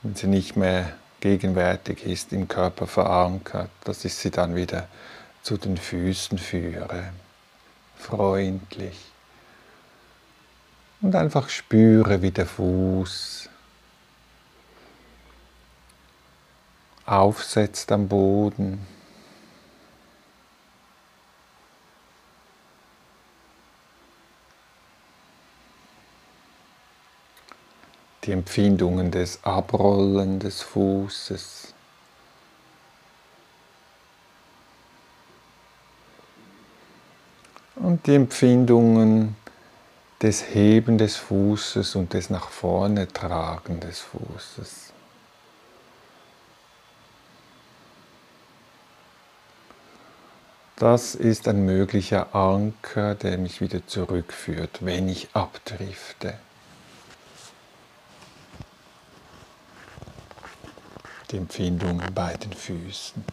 wenn 0.02 0.14
sie 0.14 0.26
nicht 0.26 0.54
mehr 0.56 0.99
gegenwärtig 1.20 2.04
ist, 2.04 2.32
im 2.32 2.48
Körper 2.48 2.86
verankert, 2.86 3.70
dass 3.84 4.04
ich 4.04 4.14
sie 4.14 4.30
dann 4.30 4.54
wieder 4.54 4.88
zu 5.42 5.56
den 5.56 5.76
Füßen 5.76 6.38
führe, 6.38 7.12
freundlich. 7.96 8.98
Und 11.00 11.14
einfach 11.14 11.48
spüre, 11.48 12.20
wie 12.20 12.30
der 12.30 12.46
Fuß 12.46 13.48
aufsetzt 17.06 17.90
am 17.90 18.08
Boden. 18.08 18.86
die 28.24 28.32
Empfindungen 28.32 29.10
des 29.10 29.42
Abrollen 29.44 30.38
des 30.38 30.60
Fußes. 30.62 31.74
Und 37.76 38.06
die 38.06 38.14
Empfindungen 38.14 39.36
des 40.20 40.54
Heben 40.54 40.98
des 40.98 41.16
Fußes 41.16 41.96
und 41.96 42.12
des 42.12 42.28
nach 42.28 42.50
vorne 42.50 43.08
tragen 43.08 43.80
des 43.80 44.00
Fußes. 44.00 44.92
Das 50.76 51.14
ist 51.14 51.48
ein 51.48 51.64
möglicher 51.64 52.34
Anker, 52.34 53.14
der 53.14 53.38
mich 53.38 53.60
wieder 53.60 53.86
zurückführt, 53.86 54.78
wenn 54.80 55.08
ich 55.08 55.28
abdrifte. 55.34 56.38
Empfindungen 61.36 62.12
bei 62.14 62.34
den 62.34 62.52
Füßen. 62.52 63.24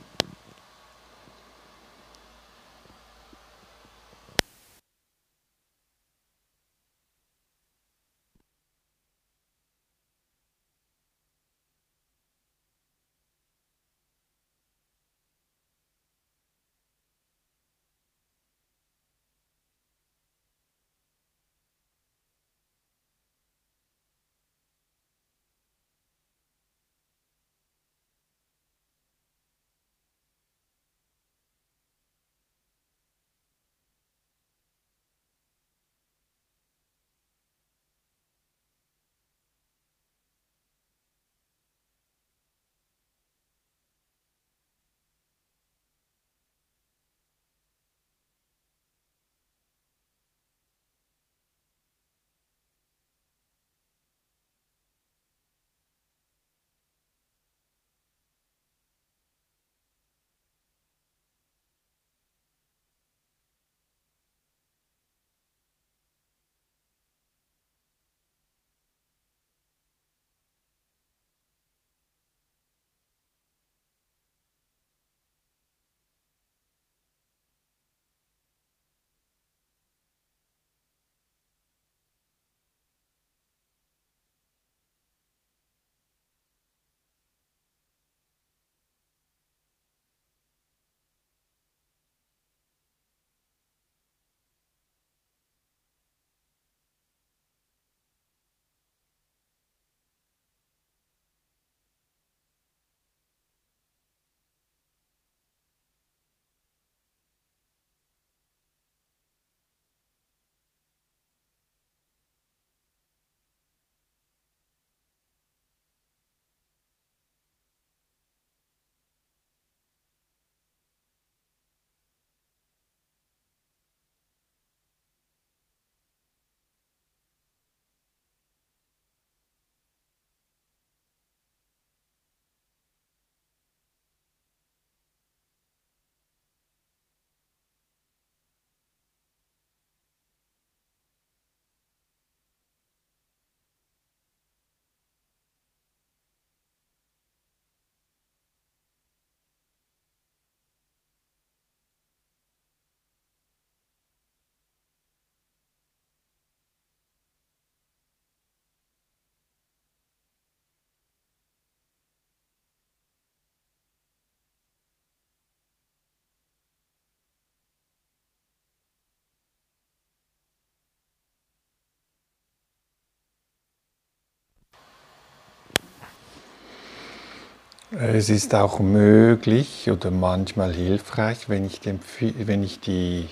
Es 178.00 178.30
ist 178.30 178.54
auch 178.54 178.78
möglich 178.78 179.90
oder 179.90 180.12
manchmal 180.12 180.72
hilfreich, 180.72 181.50
wenn 181.50 181.66
ich, 181.66 181.80
den, 181.80 182.00
wenn 182.20 182.62
ich 182.62 182.80
die 182.80 183.28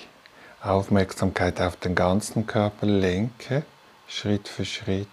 Aufmerksamkeit 0.60 1.62
auf 1.62 1.75
den 1.75 1.93
ganzen 1.93 2.47
Körper 2.47 2.88
lenke, 2.88 3.63
Schritt 4.08 4.47
für 4.47 4.65
Schritt. 4.65 5.08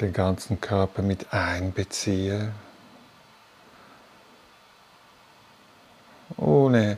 Den 0.00 0.14
ganzen 0.14 0.62
Körper 0.62 1.02
mit 1.02 1.30
einbeziehe, 1.34 2.52
ohne 6.38 6.95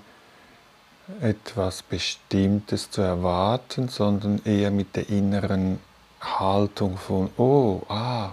etwas 1.49 1.83
Bestimmtes 1.83 2.91
zu 2.91 3.01
erwarten, 3.01 3.89
sondern 3.89 4.45
eher 4.45 4.71
mit 4.71 4.95
der 4.97 5.09
inneren 5.09 5.81
Haltung 6.21 6.99
von, 6.99 7.31
oh, 7.39 7.83
ah, 7.89 8.33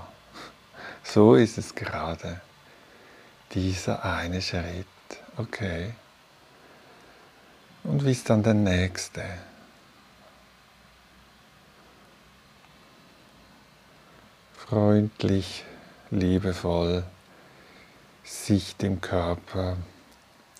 so 1.03 1.35
ist 1.35 1.57
es 1.57 1.73
gerade. 1.73 2.41
Dieser 3.53 4.03
eine 4.03 4.41
Schritt, 4.41 4.85
okay. 5.37 5.93
Und 7.85 8.03
wie 8.03 8.11
ist 8.11 8.29
dann 8.29 8.43
der 8.43 8.53
nächste? 8.53 9.23
Freundlich, 14.57 15.63
liebevoll 16.11 17.05
sich 18.25 18.75
dem 18.75 18.99
Körper 18.99 19.77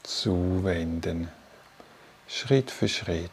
zuwenden. 0.04 1.30
Schritt 2.28 2.72
für 2.72 2.88
Schritt. 2.88 3.30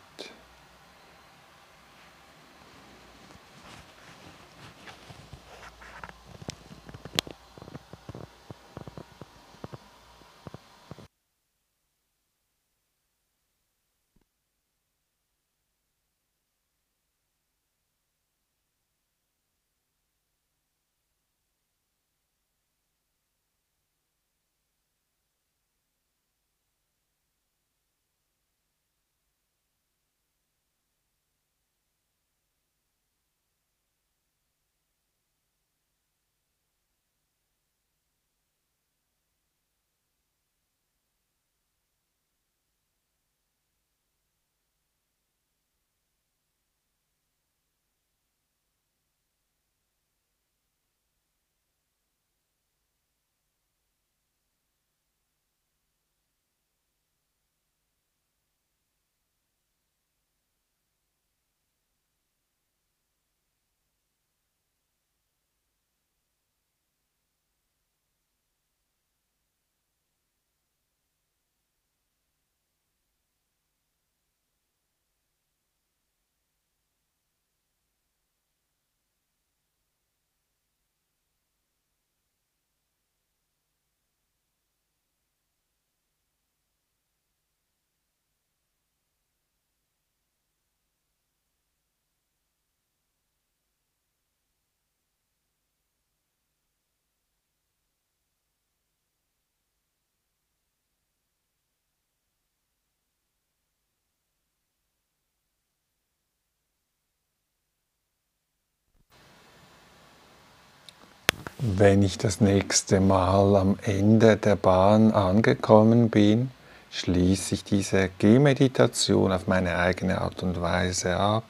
Wenn 111.64 112.02
ich 112.02 112.18
das 112.18 112.40
nächste 112.40 112.98
Mal 112.98 113.54
am 113.54 113.76
Ende 113.82 114.36
der 114.36 114.56
Bahn 114.56 115.12
angekommen 115.12 116.10
bin, 116.10 116.50
schließe 116.90 117.54
ich 117.54 117.62
diese 117.62 118.10
Gehmeditation 118.18 119.30
auf 119.30 119.46
meine 119.46 119.78
eigene 119.78 120.20
Art 120.20 120.42
und 120.42 120.60
Weise 120.60 121.16
ab 121.16 121.44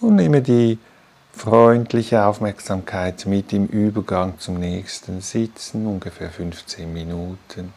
und 0.00 0.14
nehme 0.14 0.40
die 0.40 0.78
freundliche 1.30 2.24
Aufmerksamkeit 2.24 3.26
mit 3.26 3.52
im 3.52 3.66
Übergang 3.66 4.38
zum 4.38 4.58
nächsten 4.58 5.20
Sitzen, 5.20 5.86
ungefähr 5.86 6.30
15 6.30 6.90
Minuten. 6.90 7.74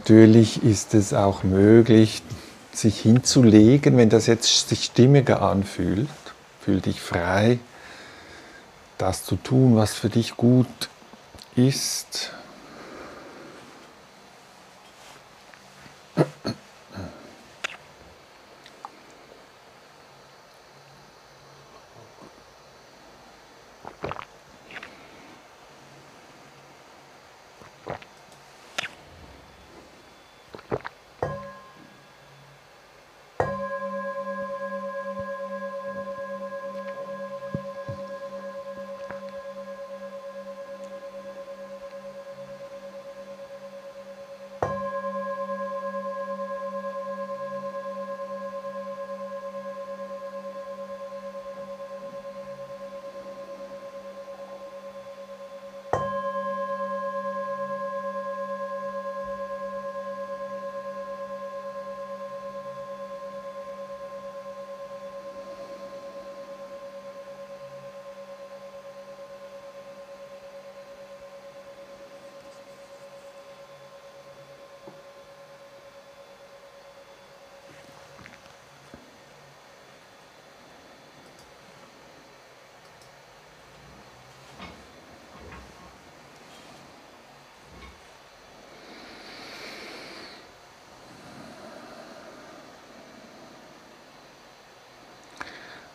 Natürlich 0.00 0.64
ist 0.64 0.94
es 0.94 1.12
auch 1.12 1.42
möglich, 1.42 2.22
sich 2.72 3.00
hinzulegen, 3.00 3.98
wenn 3.98 4.08
das 4.08 4.26
jetzt 4.26 4.66
sich 4.66 4.84
stimmiger 4.84 5.42
anfühlt. 5.42 6.08
Fühl 6.62 6.80
dich 6.80 7.02
frei, 7.02 7.58
das 8.96 9.26
zu 9.26 9.36
tun, 9.36 9.76
was 9.76 9.92
für 9.92 10.08
dich 10.08 10.38
gut 10.38 10.88
ist. 11.54 12.32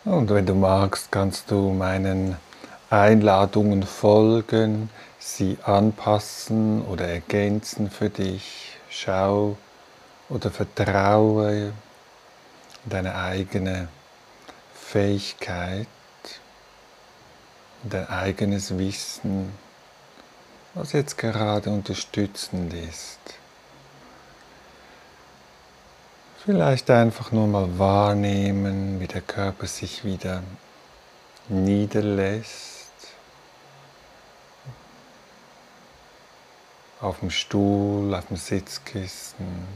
Und 0.06 0.30
wenn 0.30 0.46
du 0.46 0.54
magst, 0.54 1.10
kannst 1.10 1.50
du 1.50 1.72
meinen 1.72 2.36
Einladungen 2.90 3.82
folgen, 3.82 4.88
sie 5.18 5.58
anpassen 5.64 6.82
oder 6.86 7.08
ergänzen 7.08 7.90
für 7.90 8.08
dich. 8.08 8.78
Schau 8.88 9.56
oder 10.28 10.52
vertraue 10.52 11.72
deine 12.84 13.16
eigene 13.16 13.88
Fähigkeit, 14.74 15.88
dein 17.82 18.08
eigenes 18.08 18.78
Wissen, 18.78 19.52
was 20.74 20.92
jetzt 20.92 21.18
gerade 21.18 21.70
unterstützend 21.70 22.72
ist. 22.74 23.25
Vielleicht 26.46 26.88
einfach 26.90 27.32
nur 27.32 27.48
mal 27.48 27.76
wahrnehmen, 27.76 29.00
wie 29.00 29.08
der 29.08 29.20
Körper 29.20 29.66
sich 29.66 30.04
wieder 30.04 30.44
niederlässt. 31.48 32.86
Auf 37.00 37.18
dem 37.18 37.30
Stuhl, 37.30 38.14
auf 38.14 38.26
dem 38.26 38.36
Sitzkissen 38.36 39.66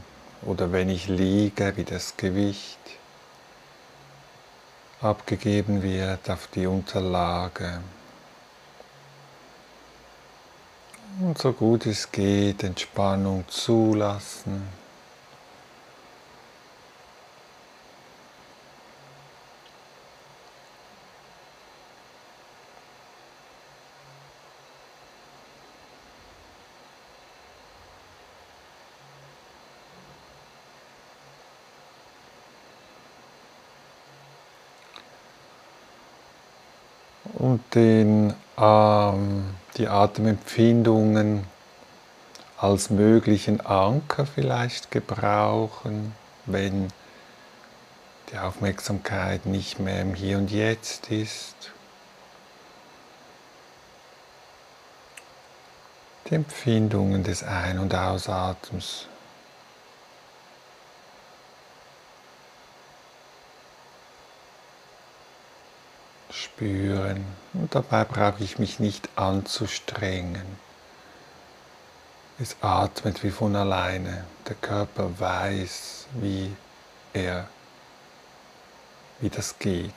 oder 0.43 0.71
wenn 0.71 0.87
ich 0.87 1.09
liege, 1.09 1.75
wie 1.75 1.83
das 1.83 2.15
Gewicht 2.15 2.79
abgegeben 5.01 5.83
wird 5.83 6.29
auf 6.29 6.47
die 6.47 6.67
Unterlage. 6.67 7.81
Und 11.19 11.37
so 11.37 11.51
gut 11.51 11.85
es 11.85 12.09
geht, 12.09 12.63
Entspannung 12.63 13.43
zulassen. 13.49 14.80
Und 37.41 37.73
den, 37.73 38.35
ähm, 38.55 39.45
die 39.75 39.87
Atemempfindungen 39.87 41.43
als 42.59 42.91
möglichen 42.91 43.65
Anker 43.65 44.27
vielleicht 44.27 44.91
gebrauchen, 44.91 46.13
wenn 46.45 46.89
die 48.31 48.37
Aufmerksamkeit 48.37 49.47
nicht 49.47 49.79
mehr 49.79 50.03
im 50.03 50.13
Hier 50.13 50.37
und 50.37 50.51
Jetzt 50.51 51.09
ist. 51.09 51.71
Die 56.29 56.35
Empfindungen 56.35 57.23
des 57.23 57.43
Ein- 57.43 57.79
und 57.79 57.95
Ausatems 57.95 59.07
spüren. 66.61 67.25
Und 67.53 67.73
dabei 67.73 68.03
brauche 68.05 68.43
ich 68.43 68.59
mich 68.59 68.79
nicht 68.79 69.09
anzustrengen. 69.15 70.45
Es 72.39 72.55
atmet 72.61 73.23
wie 73.23 73.31
von 73.31 73.55
alleine. 73.55 74.25
Der 74.47 74.55
Körper 74.55 75.19
weiß, 75.19 76.07
wie 76.13 76.51
er, 77.13 77.47
wie 79.19 79.29
das 79.29 79.57
geht. 79.59 79.93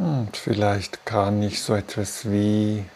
Und 0.00 0.34
vielleicht 0.34 1.04
kann 1.04 1.42
ich 1.42 1.60
so 1.62 1.74
etwas 1.74 2.24
wie 2.24 2.86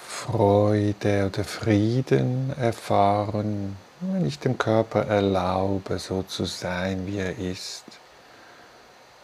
Freude 0.00 1.26
oder 1.26 1.42
Frieden 1.42 2.54
erfahren, 2.56 3.76
wenn 4.00 4.24
ich 4.24 4.38
dem 4.38 4.56
Körper 4.58 5.06
erlaube, 5.06 5.98
so 5.98 6.22
zu 6.22 6.44
sein, 6.44 7.08
wie 7.08 7.18
er 7.18 7.36
ist. 7.36 7.82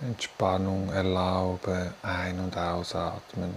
Entspannung 0.00 0.90
erlaube, 0.90 1.94
ein- 2.02 2.40
und 2.40 2.58
ausatmend. 2.58 3.54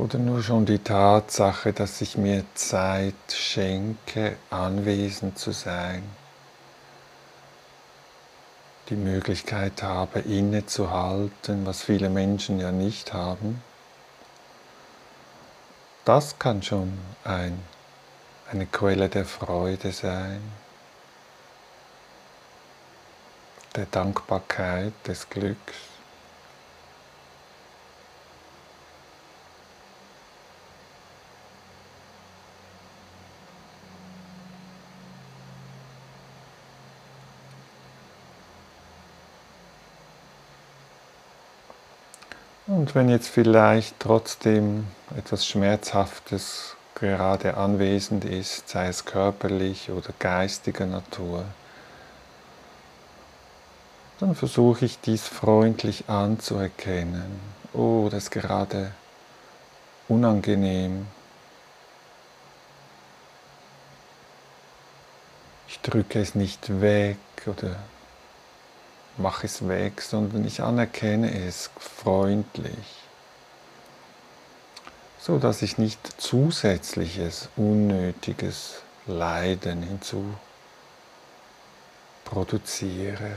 Oder 0.00 0.18
nur 0.18 0.42
schon 0.42 0.64
die 0.64 0.78
Tatsache, 0.78 1.74
dass 1.74 2.00
ich 2.00 2.16
mir 2.16 2.46
Zeit 2.54 3.12
schenke, 3.28 4.36
anwesend 4.48 5.38
zu 5.38 5.52
sein, 5.52 6.02
die 8.88 8.96
Möglichkeit 8.96 9.82
habe, 9.82 10.20
innezuhalten, 10.20 11.66
was 11.66 11.82
viele 11.82 12.08
Menschen 12.08 12.58
ja 12.58 12.72
nicht 12.72 13.12
haben, 13.12 13.62
das 16.06 16.38
kann 16.38 16.62
schon 16.62 16.98
ein, 17.24 17.62
eine 18.50 18.64
Quelle 18.64 19.10
der 19.10 19.26
Freude 19.26 19.92
sein, 19.92 20.40
der 23.76 23.84
Dankbarkeit, 23.84 24.94
des 25.06 25.28
Glücks. 25.28 25.89
Und 42.70 42.94
wenn 42.94 43.08
jetzt 43.08 43.26
vielleicht 43.26 43.98
trotzdem 43.98 44.86
etwas 45.16 45.44
Schmerzhaftes 45.44 46.76
gerade 46.94 47.56
anwesend 47.56 48.24
ist, 48.24 48.68
sei 48.68 48.86
es 48.86 49.04
körperlich 49.04 49.90
oder 49.90 50.10
geistiger 50.20 50.86
Natur, 50.86 51.44
dann 54.20 54.36
versuche 54.36 54.84
ich 54.84 55.00
dies 55.00 55.26
freundlich 55.26 56.04
anzuerkennen. 56.08 57.40
Oh, 57.72 58.06
das 58.08 58.24
ist 58.24 58.30
gerade 58.30 58.92
unangenehm. 60.06 61.08
Ich 65.66 65.80
drücke 65.80 66.20
es 66.20 66.36
nicht 66.36 66.80
weg 66.80 67.18
oder 67.46 67.74
mache 69.16 69.46
es 69.46 69.66
weg, 69.68 70.00
sondern 70.02 70.44
ich 70.44 70.62
anerkenne 70.62 71.46
es 71.46 71.70
freundlich, 71.78 73.04
so 75.20 75.38
dass 75.38 75.62
ich 75.62 75.78
nicht 75.78 76.20
zusätzliches, 76.20 77.48
unnötiges 77.56 78.82
Leiden 79.06 79.82
hinzu 79.82 80.24
produziere. 82.24 83.32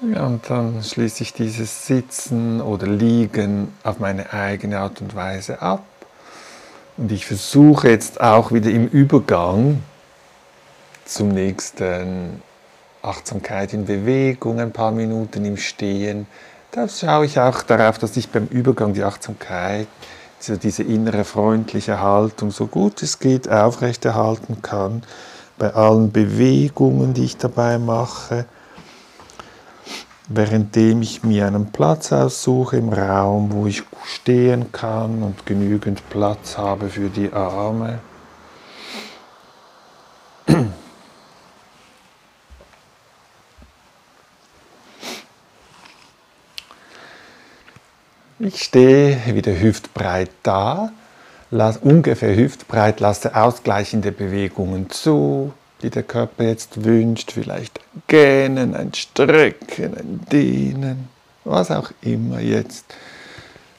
Und 0.00 0.40
dann 0.48 0.82
schließe 0.82 1.22
ich 1.22 1.32
dieses 1.32 1.86
Sitzen 1.86 2.60
oder 2.60 2.86
Liegen 2.86 3.72
auf 3.84 4.00
meine 4.00 4.32
eigene 4.32 4.78
Art 4.78 5.00
und 5.00 5.14
Weise 5.14 5.62
ab. 5.62 5.84
Und 6.96 7.10
ich 7.10 7.26
versuche 7.26 7.88
jetzt 7.88 8.20
auch 8.20 8.52
wieder 8.52 8.70
im 8.70 8.86
Übergang 8.88 9.82
zum 11.04 11.28
nächsten 11.28 12.42
Achtsamkeit 13.02 13.72
in 13.72 13.84
Bewegung, 13.86 14.60
ein 14.60 14.72
paar 14.72 14.92
Minuten 14.92 15.44
im 15.44 15.56
Stehen. 15.56 16.26
Da 16.70 16.88
schaue 16.88 17.26
ich 17.26 17.38
auch 17.38 17.62
darauf, 17.62 17.98
dass 17.98 18.16
ich 18.16 18.30
beim 18.30 18.46
Übergang 18.46 18.94
die 18.94 19.04
Achtsamkeit, 19.04 19.86
also 20.38 20.56
diese 20.56 20.82
innere 20.82 21.24
freundliche 21.24 22.00
Haltung, 22.00 22.50
so 22.50 22.66
gut 22.66 23.02
es 23.02 23.18
geht, 23.18 23.48
aufrechterhalten 23.48 24.60
kann. 24.62 25.02
Bei 25.56 25.72
allen 25.72 26.10
Bewegungen, 26.10 27.14
die 27.14 27.24
ich 27.24 27.36
dabei 27.36 27.78
mache 27.78 28.44
währenddem 30.28 31.02
ich 31.02 31.22
mir 31.22 31.46
einen 31.46 31.70
Platz 31.70 32.12
aussuche 32.12 32.76
im 32.76 32.88
Raum, 32.90 33.52
wo 33.52 33.66
ich 33.66 33.82
stehen 34.04 34.72
kann 34.72 35.22
und 35.22 35.44
genügend 35.46 36.08
Platz 36.08 36.56
habe 36.56 36.88
für 36.88 37.10
die 37.10 37.32
Arme. 37.32 38.00
Ich 48.38 48.62
stehe 48.62 49.18
wieder 49.34 49.58
hüftbreit 49.58 50.30
da, 50.42 50.90
ungefähr 51.50 52.36
hüftbreit, 52.36 53.00
lasse 53.00 53.34
ausgleichende 53.34 54.12
Bewegungen 54.12 54.90
zu, 54.90 55.54
die 55.84 55.90
der 55.90 56.02
Körper 56.02 56.44
jetzt 56.44 56.82
wünscht, 56.82 57.32
vielleicht 57.32 57.78
Gähnen, 58.06 58.74
ein 58.74 58.94
Strecken, 58.94 59.94
ein 59.94 60.26
Dehnen, 60.32 61.10
was 61.44 61.70
auch 61.70 61.90
immer 62.00 62.40
jetzt 62.40 62.86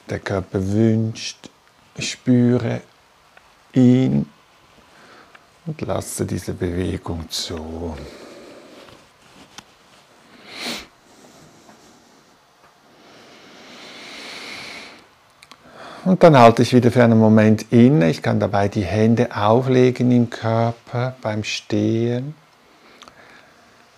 der 0.08 0.20
Körper 0.20 0.64
wünscht. 0.64 1.50
Spüre 1.98 2.80
ihn 3.72 4.26
und 5.66 5.80
lasse 5.80 6.24
diese 6.24 6.52
Bewegung 6.52 7.28
zu. 7.28 7.96
Und 16.06 16.22
dann 16.22 16.38
halte 16.38 16.62
ich 16.62 16.72
wieder 16.72 16.92
für 16.92 17.02
einen 17.02 17.18
Moment 17.18 17.72
inne. 17.72 18.08
Ich 18.08 18.22
kann 18.22 18.38
dabei 18.38 18.68
die 18.68 18.84
Hände 18.84 19.34
auflegen 19.34 20.12
im 20.12 20.30
Körper 20.30 21.16
beim 21.20 21.42
Stehen. 21.42 22.36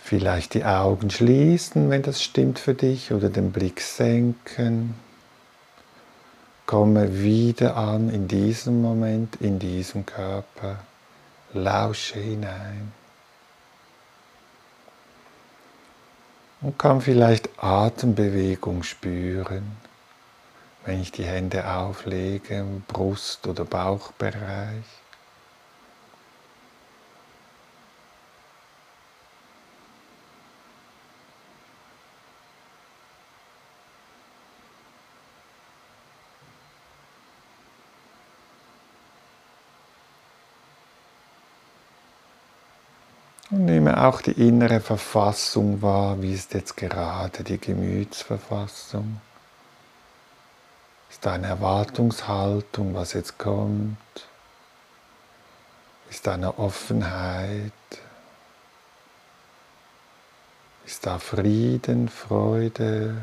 Vielleicht 0.02 0.54
die 0.54 0.64
Augen 0.64 1.10
schließen, 1.10 1.90
wenn 1.90 2.00
das 2.00 2.22
stimmt 2.22 2.58
für 2.58 2.72
dich, 2.72 3.12
oder 3.12 3.28
den 3.28 3.52
Blick 3.52 3.82
senken. 3.82 4.94
Komme 6.64 7.22
wieder 7.22 7.76
an 7.76 8.08
in 8.08 8.26
diesem 8.26 8.80
Moment, 8.80 9.36
in 9.42 9.58
diesem 9.58 10.06
Körper. 10.06 10.78
Lausche 11.52 12.18
hinein. 12.18 12.90
Und 16.62 16.78
kann 16.78 17.02
vielleicht 17.02 17.50
Atembewegung 17.62 18.82
spüren 18.82 19.87
wenn 20.88 21.02
ich 21.02 21.12
die 21.12 21.24
Hände 21.24 21.70
auflege 21.70 22.64
Brust- 22.88 23.46
oder 23.46 23.66
Bauchbereich. 23.66 24.86
Und 43.50 43.66
nehme 43.66 44.06
auch 44.06 44.22
die 44.22 44.32
innere 44.32 44.80
Verfassung 44.80 45.82
wahr, 45.82 46.22
wie 46.22 46.32
ist 46.32 46.54
jetzt 46.54 46.78
gerade 46.78 47.44
die 47.44 47.58
Gemütsverfassung. 47.58 49.20
Ist 51.18 51.26
da 51.26 51.32
eine 51.32 51.48
Erwartungshaltung, 51.48 52.94
was 52.94 53.12
jetzt 53.12 53.38
kommt? 53.38 53.96
Ist 56.08 56.28
da 56.28 56.34
eine 56.34 56.56
Offenheit? 56.60 57.72
Ist 60.86 61.06
da 61.06 61.18
Frieden, 61.18 62.08
Freude, 62.08 63.20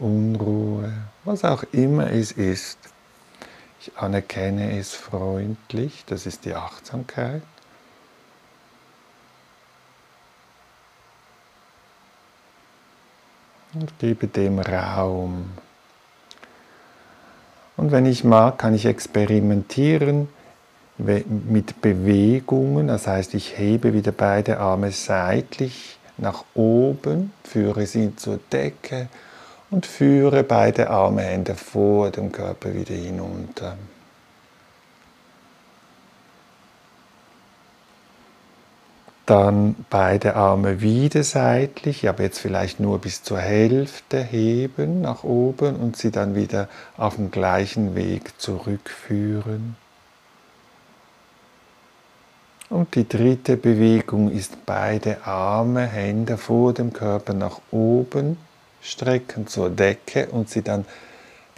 Unruhe, 0.00 0.92
was 1.22 1.44
auch 1.44 1.62
immer 1.70 2.10
es 2.10 2.32
ist? 2.32 2.80
Ich 3.80 3.96
anerkenne 3.96 4.76
es 4.76 4.94
freundlich, 4.94 6.04
das 6.06 6.26
ist 6.26 6.46
die 6.46 6.54
Achtsamkeit. 6.56 7.42
Und 13.72 13.96
gebe 14.00 14.26
dem 14.26 14.58
Raum. 14.58 15.52
Und 17.76 17.92
wenn 17.92 18.06
ich 18.06 18.24
mag, 18.24 18.58
kann 18.58 18.74
ich 18.74 18.86
experimentieren 18.86 20.28
mit 20.98 21.82
Bewegungen. 21.82 22.88
Das 22.88 23.06
heißt, 23.06 23.34
ich 23.34 23.58
hebe 23.58 23.92
wieder 23.92 24.12
beide 24.12 24.58
Arme 24.58 24.90
seitlich 24.92 25.98
nach 26.16 26.44
oben, 26.54 27.32
führe 27.44 27.86
sie 27.86 28.16
zur 28.16 28.38
Decke 28.50 29.08
und 29.70 29.84
führe 29.84 30.42
beide 30.42 30.88
Arme, 30.88 31.22
Hände 31.22 31.54
vor 31.54 32.10
dem 32.10 32.32
Körper 32.32 32.72
wieder 32.72 32.94
hinunter. 32.94 33.76
Dann 39.26 39.74
beide 39.90 40.36
Arme 40.36 40.80
wieder 40.80 41.24
seitlich, 41.24 42.08
aber 42.08 42.22
jetzt 42.22 42.38
vielleicht 42.38 42.78
nur 42.78 43.00
bis 43.00 43.24
zur 43.24 43.40
Hälfte 43.40 44.22
heben 44.22 45.00
nach 45.00 45.24
oben 45.24 45.74
und 45.76 45.96
sie 45.96 46.12
dann 46.12 46.36
wieder 46.36 46.68
auf 46.96 47.16
dem 47.16 47.32
gleichen 47.32 47.96
Weg 47.96 48.40
zurückführen. 48.40 49.76
Und 52.68 52.94
die 52.94 53.08
dritte 53.08 53.56
Bewegung 53.56 54.30
ist 54.30 54.64
beide 54.64 55.24
Arme, 55.24 55.86
Hände 55.86 56.36
vor 56.36 56.72
dem 56.72 56.92
Körper 56.92 57.32
nach 57.32 57.60
oben 57.70 58.36
strecken 58.80 59.46
zur 59.46 59.70
Decke 59.70 60.28
und 60.28 60.50
sie 60.50 60.62
dann 60.62 60.84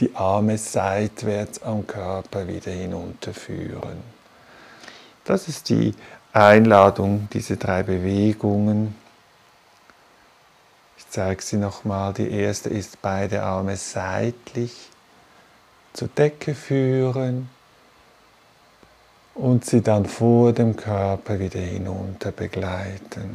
die 0.00 0.14
Arme 0.14 0.56
seitwärts 0.56 1.62
am 1.62 1.86
Körper 1.86 2.46
wieder 2.46 2.70
hinunterführen. 2.70 3.98
Das 5.24 5.48
ist 5.48 5.68
die 5.68 5.94
Einladung, 6.33 7.29
diese 7.33 7.57
drei 7.57 7.83
Bewegungen. 7.83 8.95
Ich 10.97 11.09
zeige 11.09 11.43
sie 11.43 11.57
nochmal. 11.57 12.12
Die 12.12 12.31
erste 12.31 12.68
ist 12.68 13.01
beide 13.01 13.43
Arme 13.43 13.76
seitlich 13.76 14.91
zur 15.95 16.09
Decke 16.09 16.55
führen 16.55 17.49
und 19.35 19.64
sie 19.64 19.81
dann 19.81 20.05
vor 20.05 20.53
dem 20.53 20.76
Körper 20.76 21.39
wieder 21.39 21.61
hinunter 21.61 22.31
begleiten. 22.31 23.35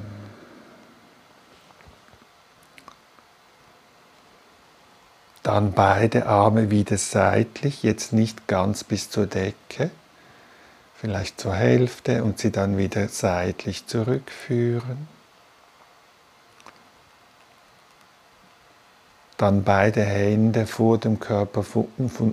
Dann 5.42 5.74
beide 5.74 6.28
Arme 6.28 6.70
wieder 6.70 6.98
seitlich, 6.98 7.84
jetzt 7.84 8.14
nicht 8.14 8.48
ganz 8.48 8.84
bis 8.84 9.10
zur 9.10 9.26
Decke 9.26 9.92
vielleicht 11.04 11.42
zur 11.42 11.54
Hälfte 11.54 12.24
und 12.24 12.40
sie 12.40 12.50
dann 12.50 12.78
wieder 12.78 13.10
seitlich 13.10 13.88
zurückführen. 13.88 15.10
Dann 19.36 19.66
beide 19.66 20.02
Hände 20.02 20.66
vor 20.66 20.98
dem 20.98 21.20
Körper 21.20 21.62
von, 21.64 21.90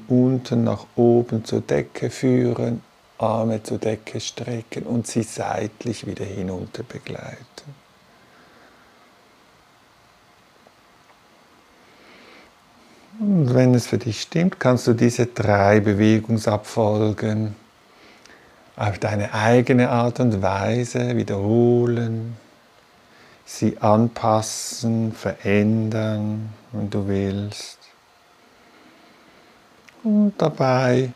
unten 0.07 0.63
nach 0.63 0.87
oben 0.95 1.45
zur 1.45 1.63
Decke 1.63 2.11
führen, 2.11 2.81
Arme 3.19 3.61
zur 3.61 3.79
Decke 3.79 4.21
strecken 4.21 4.85
und 4.85 5.09
sie 5.09 5.25
seitlich 5.25 6.07
wieder 6.07 6.25
hinunter 6.25 6.85
begleiten. 6.85 7.75
Und 13.19 13.53
wenn 13.53 13.75
es 13.75 13.89
für 13.89 13.99
dich 13.99 14.21
stimmt, 14.23 14.61
kannst 14.61 14.87
du 14.87 14.93
diese 14.93 15.27
drei 15.27 15.81
Bewegungsabfolgen 15.81 17.57
auf 18.77 18.99
deine 18.99 19.35
eigene 19.35 19.91
Art 19.91 20.21
und 20.21 20.43
Weise 20.43 21.17
wiederholen, 21.17 22.37
sie 23.45 23.79
anpassen, 23.79 25.13
verändern, 25.13 26.53
wenn 26.73 26.91
du 26.91 27.07
willst. 27.07 27.79
Und 30.03 30.35
dabei 30.39 31.13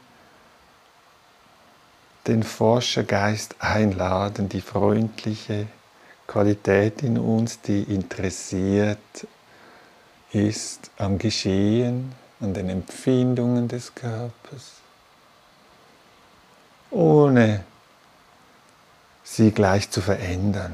den 2.27 2.43
Forschergeist 2.43 3.57
einladen, 3.59 4.49
die 4.49 4.61
freundliche 4.61 5.67
Qualität 6.27 7.03
in 7.03 7.19
uns, 7.19 7.61
die 7.61 7.83
interessiert 7.83 8.99
ist 10.33 10.91
am 10.99 11.19
Geschehen, 11.19 12.13
an 12.41 12.55
den 12.55 12.69
Empfindungen 12.69 13.69
des 13.69 13.95
Körpers, 13.95 14.73
ohne 16.95 17.65
sie 19.25 19.51
gleich 19.51 19.91
zu 19.91 20.01
verändern. 20.01 20.73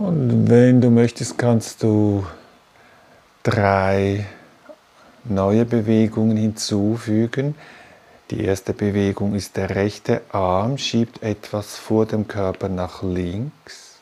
Und 0.00 0.48
wenn 0.48 0.80
du 0.80 0.88
möchtest, 0.88 1.36
kannst 1.36 1.82
du 1.82 2.24
drei 3.42 4.24
neue 5.24 5.66
Bewegungen 5.66 6.38
hinzufügen. 6.38 7.54
Die 8.30 8.42
erste 8.42 8.72
Bewegung 8.72 9.34
ist 9.34 9.58
der 9.58 9.68
rechte 9.68 10.22
Arm 10.32 10.78
schiebt 10.78 11.22
etwas 11.22 11.76
vor 11.76 12.06
dem 12.06 12.26
Körper 12.26 12.70
nach 12.70 13.02
links. 13.02 13.98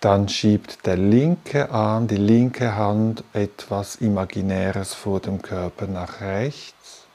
Dann 0.00 0.28
schiebt 0.28 0.84
der 0.84 0.98
linke 0.98 1.70
Arm, 1.70 2.06
die 2.06 2.18
linke 2.18 2.76
Hand 2.76 3.24
etwas 3.32 3.96
Imaginäres 3.96 4.92
vor 4.92 5.20
dem 5.20 5.40
Körper 5.40 5.86
nach 5.86 6.20
rechts. 6.20 7.06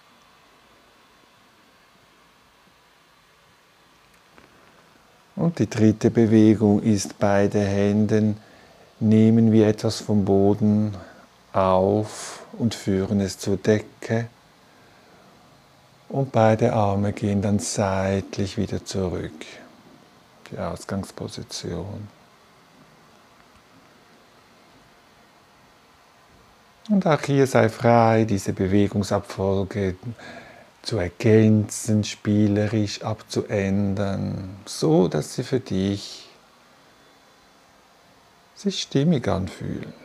Und 5.46 5.60
die 5.60 5.70
dritte 5.70 6.10
Bewegung 6.10 6.82
ist 6.82 7.20
beide 7.20 7.60
Händen 7.60 8.36
nehmen 9.00 9.52
wir 9.52 9.68
etwas 9.68 10.00
vom 10.00 10.26
Boden 10.26 10.98
auf 11.54 12.44
und 12.58 12.74
führen 12.74 13.22
es 13.22 13.38
zur 13.38 13.58
Decke. 13.58 14.26
Und 16.10 16.32
beide 16.32 16.74
Arme 16.74 17.14
gehen 17.14 17.44
dann 17.44 17.60
seitlich 17.60 18.58
wieder 18.58 18.84
zurück. 18.86 19.46
Die 20.50 20.58
Ausgangsposition. 20.58 22.08
Und 26.90 27.06
auch 27.06 27.22
hier 27.22 27.46
sei 27.46 27.70
frei, 27.70 28.26
diese 28.28 28.52
Bewegungsabfolge 28.52 29.96
zu 30.86 30.98
ergänzen, 30.98 32.04
spielerisch 32.04 33.02
abzuändern, 33.02 34.56
so 34.66 35.08
dass 35.08 35.36
sie 35.36 35.44
für 35.44 35.60
dich 35.60 36.30
sich 38.56 38.82
stimmig 38.82 39.28
anfühlen. 39.28 40.05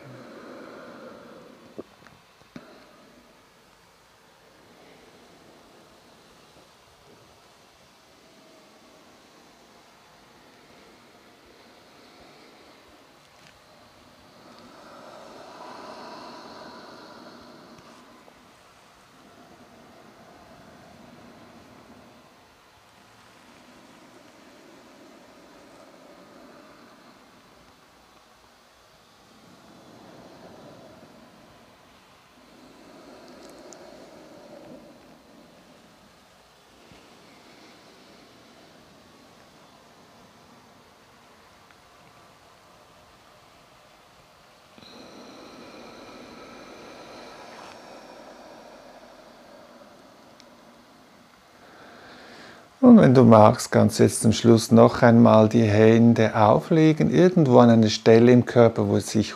Und 52.81 52.99
wenn 52.99 53.13
du 53.13 53.23
magst, 53.23 53.71
kannst 53.71 53.99
du 53.99 54.03
jetzt 54.03 54.21
zum 54.21 54.33
Schluss 54.33 54.71
noch 54.71 55.03
einmal 55.03 55.47
die 55.47 55.63
Hände 55.63 56.35
auflegen, 56.35 57.13
irgendwo 57.13 57.59
an 57.59 57.69
einer 57.69 57.89
Stelle 57.89 58.31
im 58.31 58.45
Körper, 58.45 58.87
wo 58.87 58.97
es 58.97 59.11
sich 59.11 59.35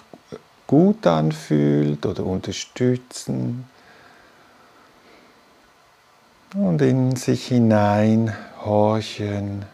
gut 0.65 1.05
anfühlt 1.05 2.07
oder 2.07 2.25
unterstützen. 2.25 3.65
Und 6.55 6.81
in 6.81 7.15
sich 7.15 7.45
hinein 7.47 8.35
horchen. 8.63 9.65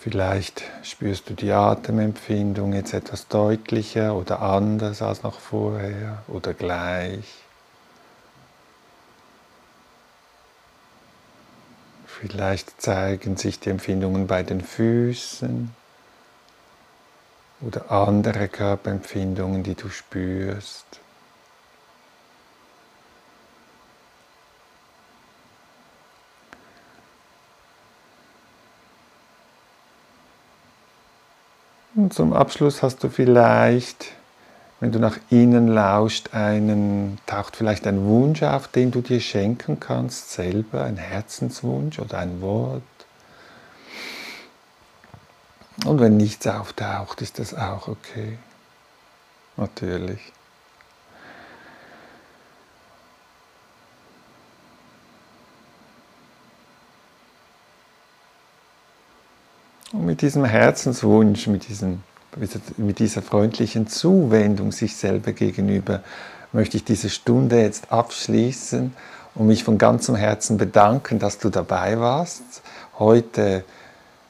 Vielleicht 0.00 0.64
spürst 0.82 1.30
du 1.30 1.34
die 1.34 1.52
Atemempfindung 1.52 2.72
jetzt 2.72 2.92
etwas 2.92 3.28
deutlicher 3.28 4.16
oder 4.16 4.42
anders 4.42 5.00
als 5.00 5.22
noch 5.22 5.38
vorher 5.38 6.24
oder 6.26 6.54
gleich. 6.54 7.44
Vielleicht 12.22 12.80
zeigen 12.80 13.36
sich 13.36 13.58
die 13.58 13.70
Empfindungen 13.70 14.28
bei 14.28 14.44
den 14.44 14.60
Füßen 14.60 15.74
oder 17.62 17.90
andere 17.90 18.46
Körperempfindungen, 18.46 19.64
die 19.64 19.74
du 19.74 19.88
spürst. 19.88 20.86
Und 31.96 32.14
zum 32.14 32.34
Abschluss 32.34 32.84
hast 32.84 33.02
du 33.02 33.08
vielleicht 33.08 34.12
wenn 34.82 34.90
du 34.90 34.98
nach 34.98 35.16
innen 35.30 35.68
lauscht, 35.68 36.34
einen, 36.34 37.20
taucht 37.26 37.54
vielleicht 37.54 37.86
ein 37.86 38.04
Wunsch 38.04 38.42
auf, 38.42 38.66
den 38.66 38.90
du 38.90 39.00
dir 39.00 39.20
schenken 39.20 39.78
kannst, 39.78 40.32
selber, 40.32 40.82
ein 40.82 40.96
Herzenswunsch 40.96 42.00
oder 42.00 42.18
ein 42.18 42.40
Wort. 42.40 42.82
Und 45.86 46.00
wenn 46.00 46.16
nichts 46.16 46.48
auftaucht, 46.48 47.22
ist 47.22 47.38
das 47.38 47.54
auch 47.54 47.86
okay. 47.86 48.38
Natürlich. 49.56 50.32
Und 59.92 60.06
mit 60.06 60.22
diesem 60.22 60.44
Herzenswunsch, 60.44 61.46
mit 61.46 61.68
diesem 61.68 62.02
mit 62.76 62.98
dieser 62.98 63.22
freundlichen 63.22 63.86
Zuwendung 63.86 64.72
sich 64.72 64.96
selber 64.96 65.32
gegenüber 65.32 66.02
möchte 66.52 66.76
ich 66.76 66.84
diese 66.84 67.10
Stunde 67.10 67.60
jetzt 67.60 67.90
abschließen 67.90 68.94
und 69.34 69.46
mich 69.46 69.64
von 69.64 69.78
ganzem 69.78 70.14
Herzen 70.14 70.58
bedanken, 70.58 71.18
dass 71.18 71.38
du 71.38 71.48
dabei 71.48 71.98
warst. 71.98 72.62
Heute 72.98 73.64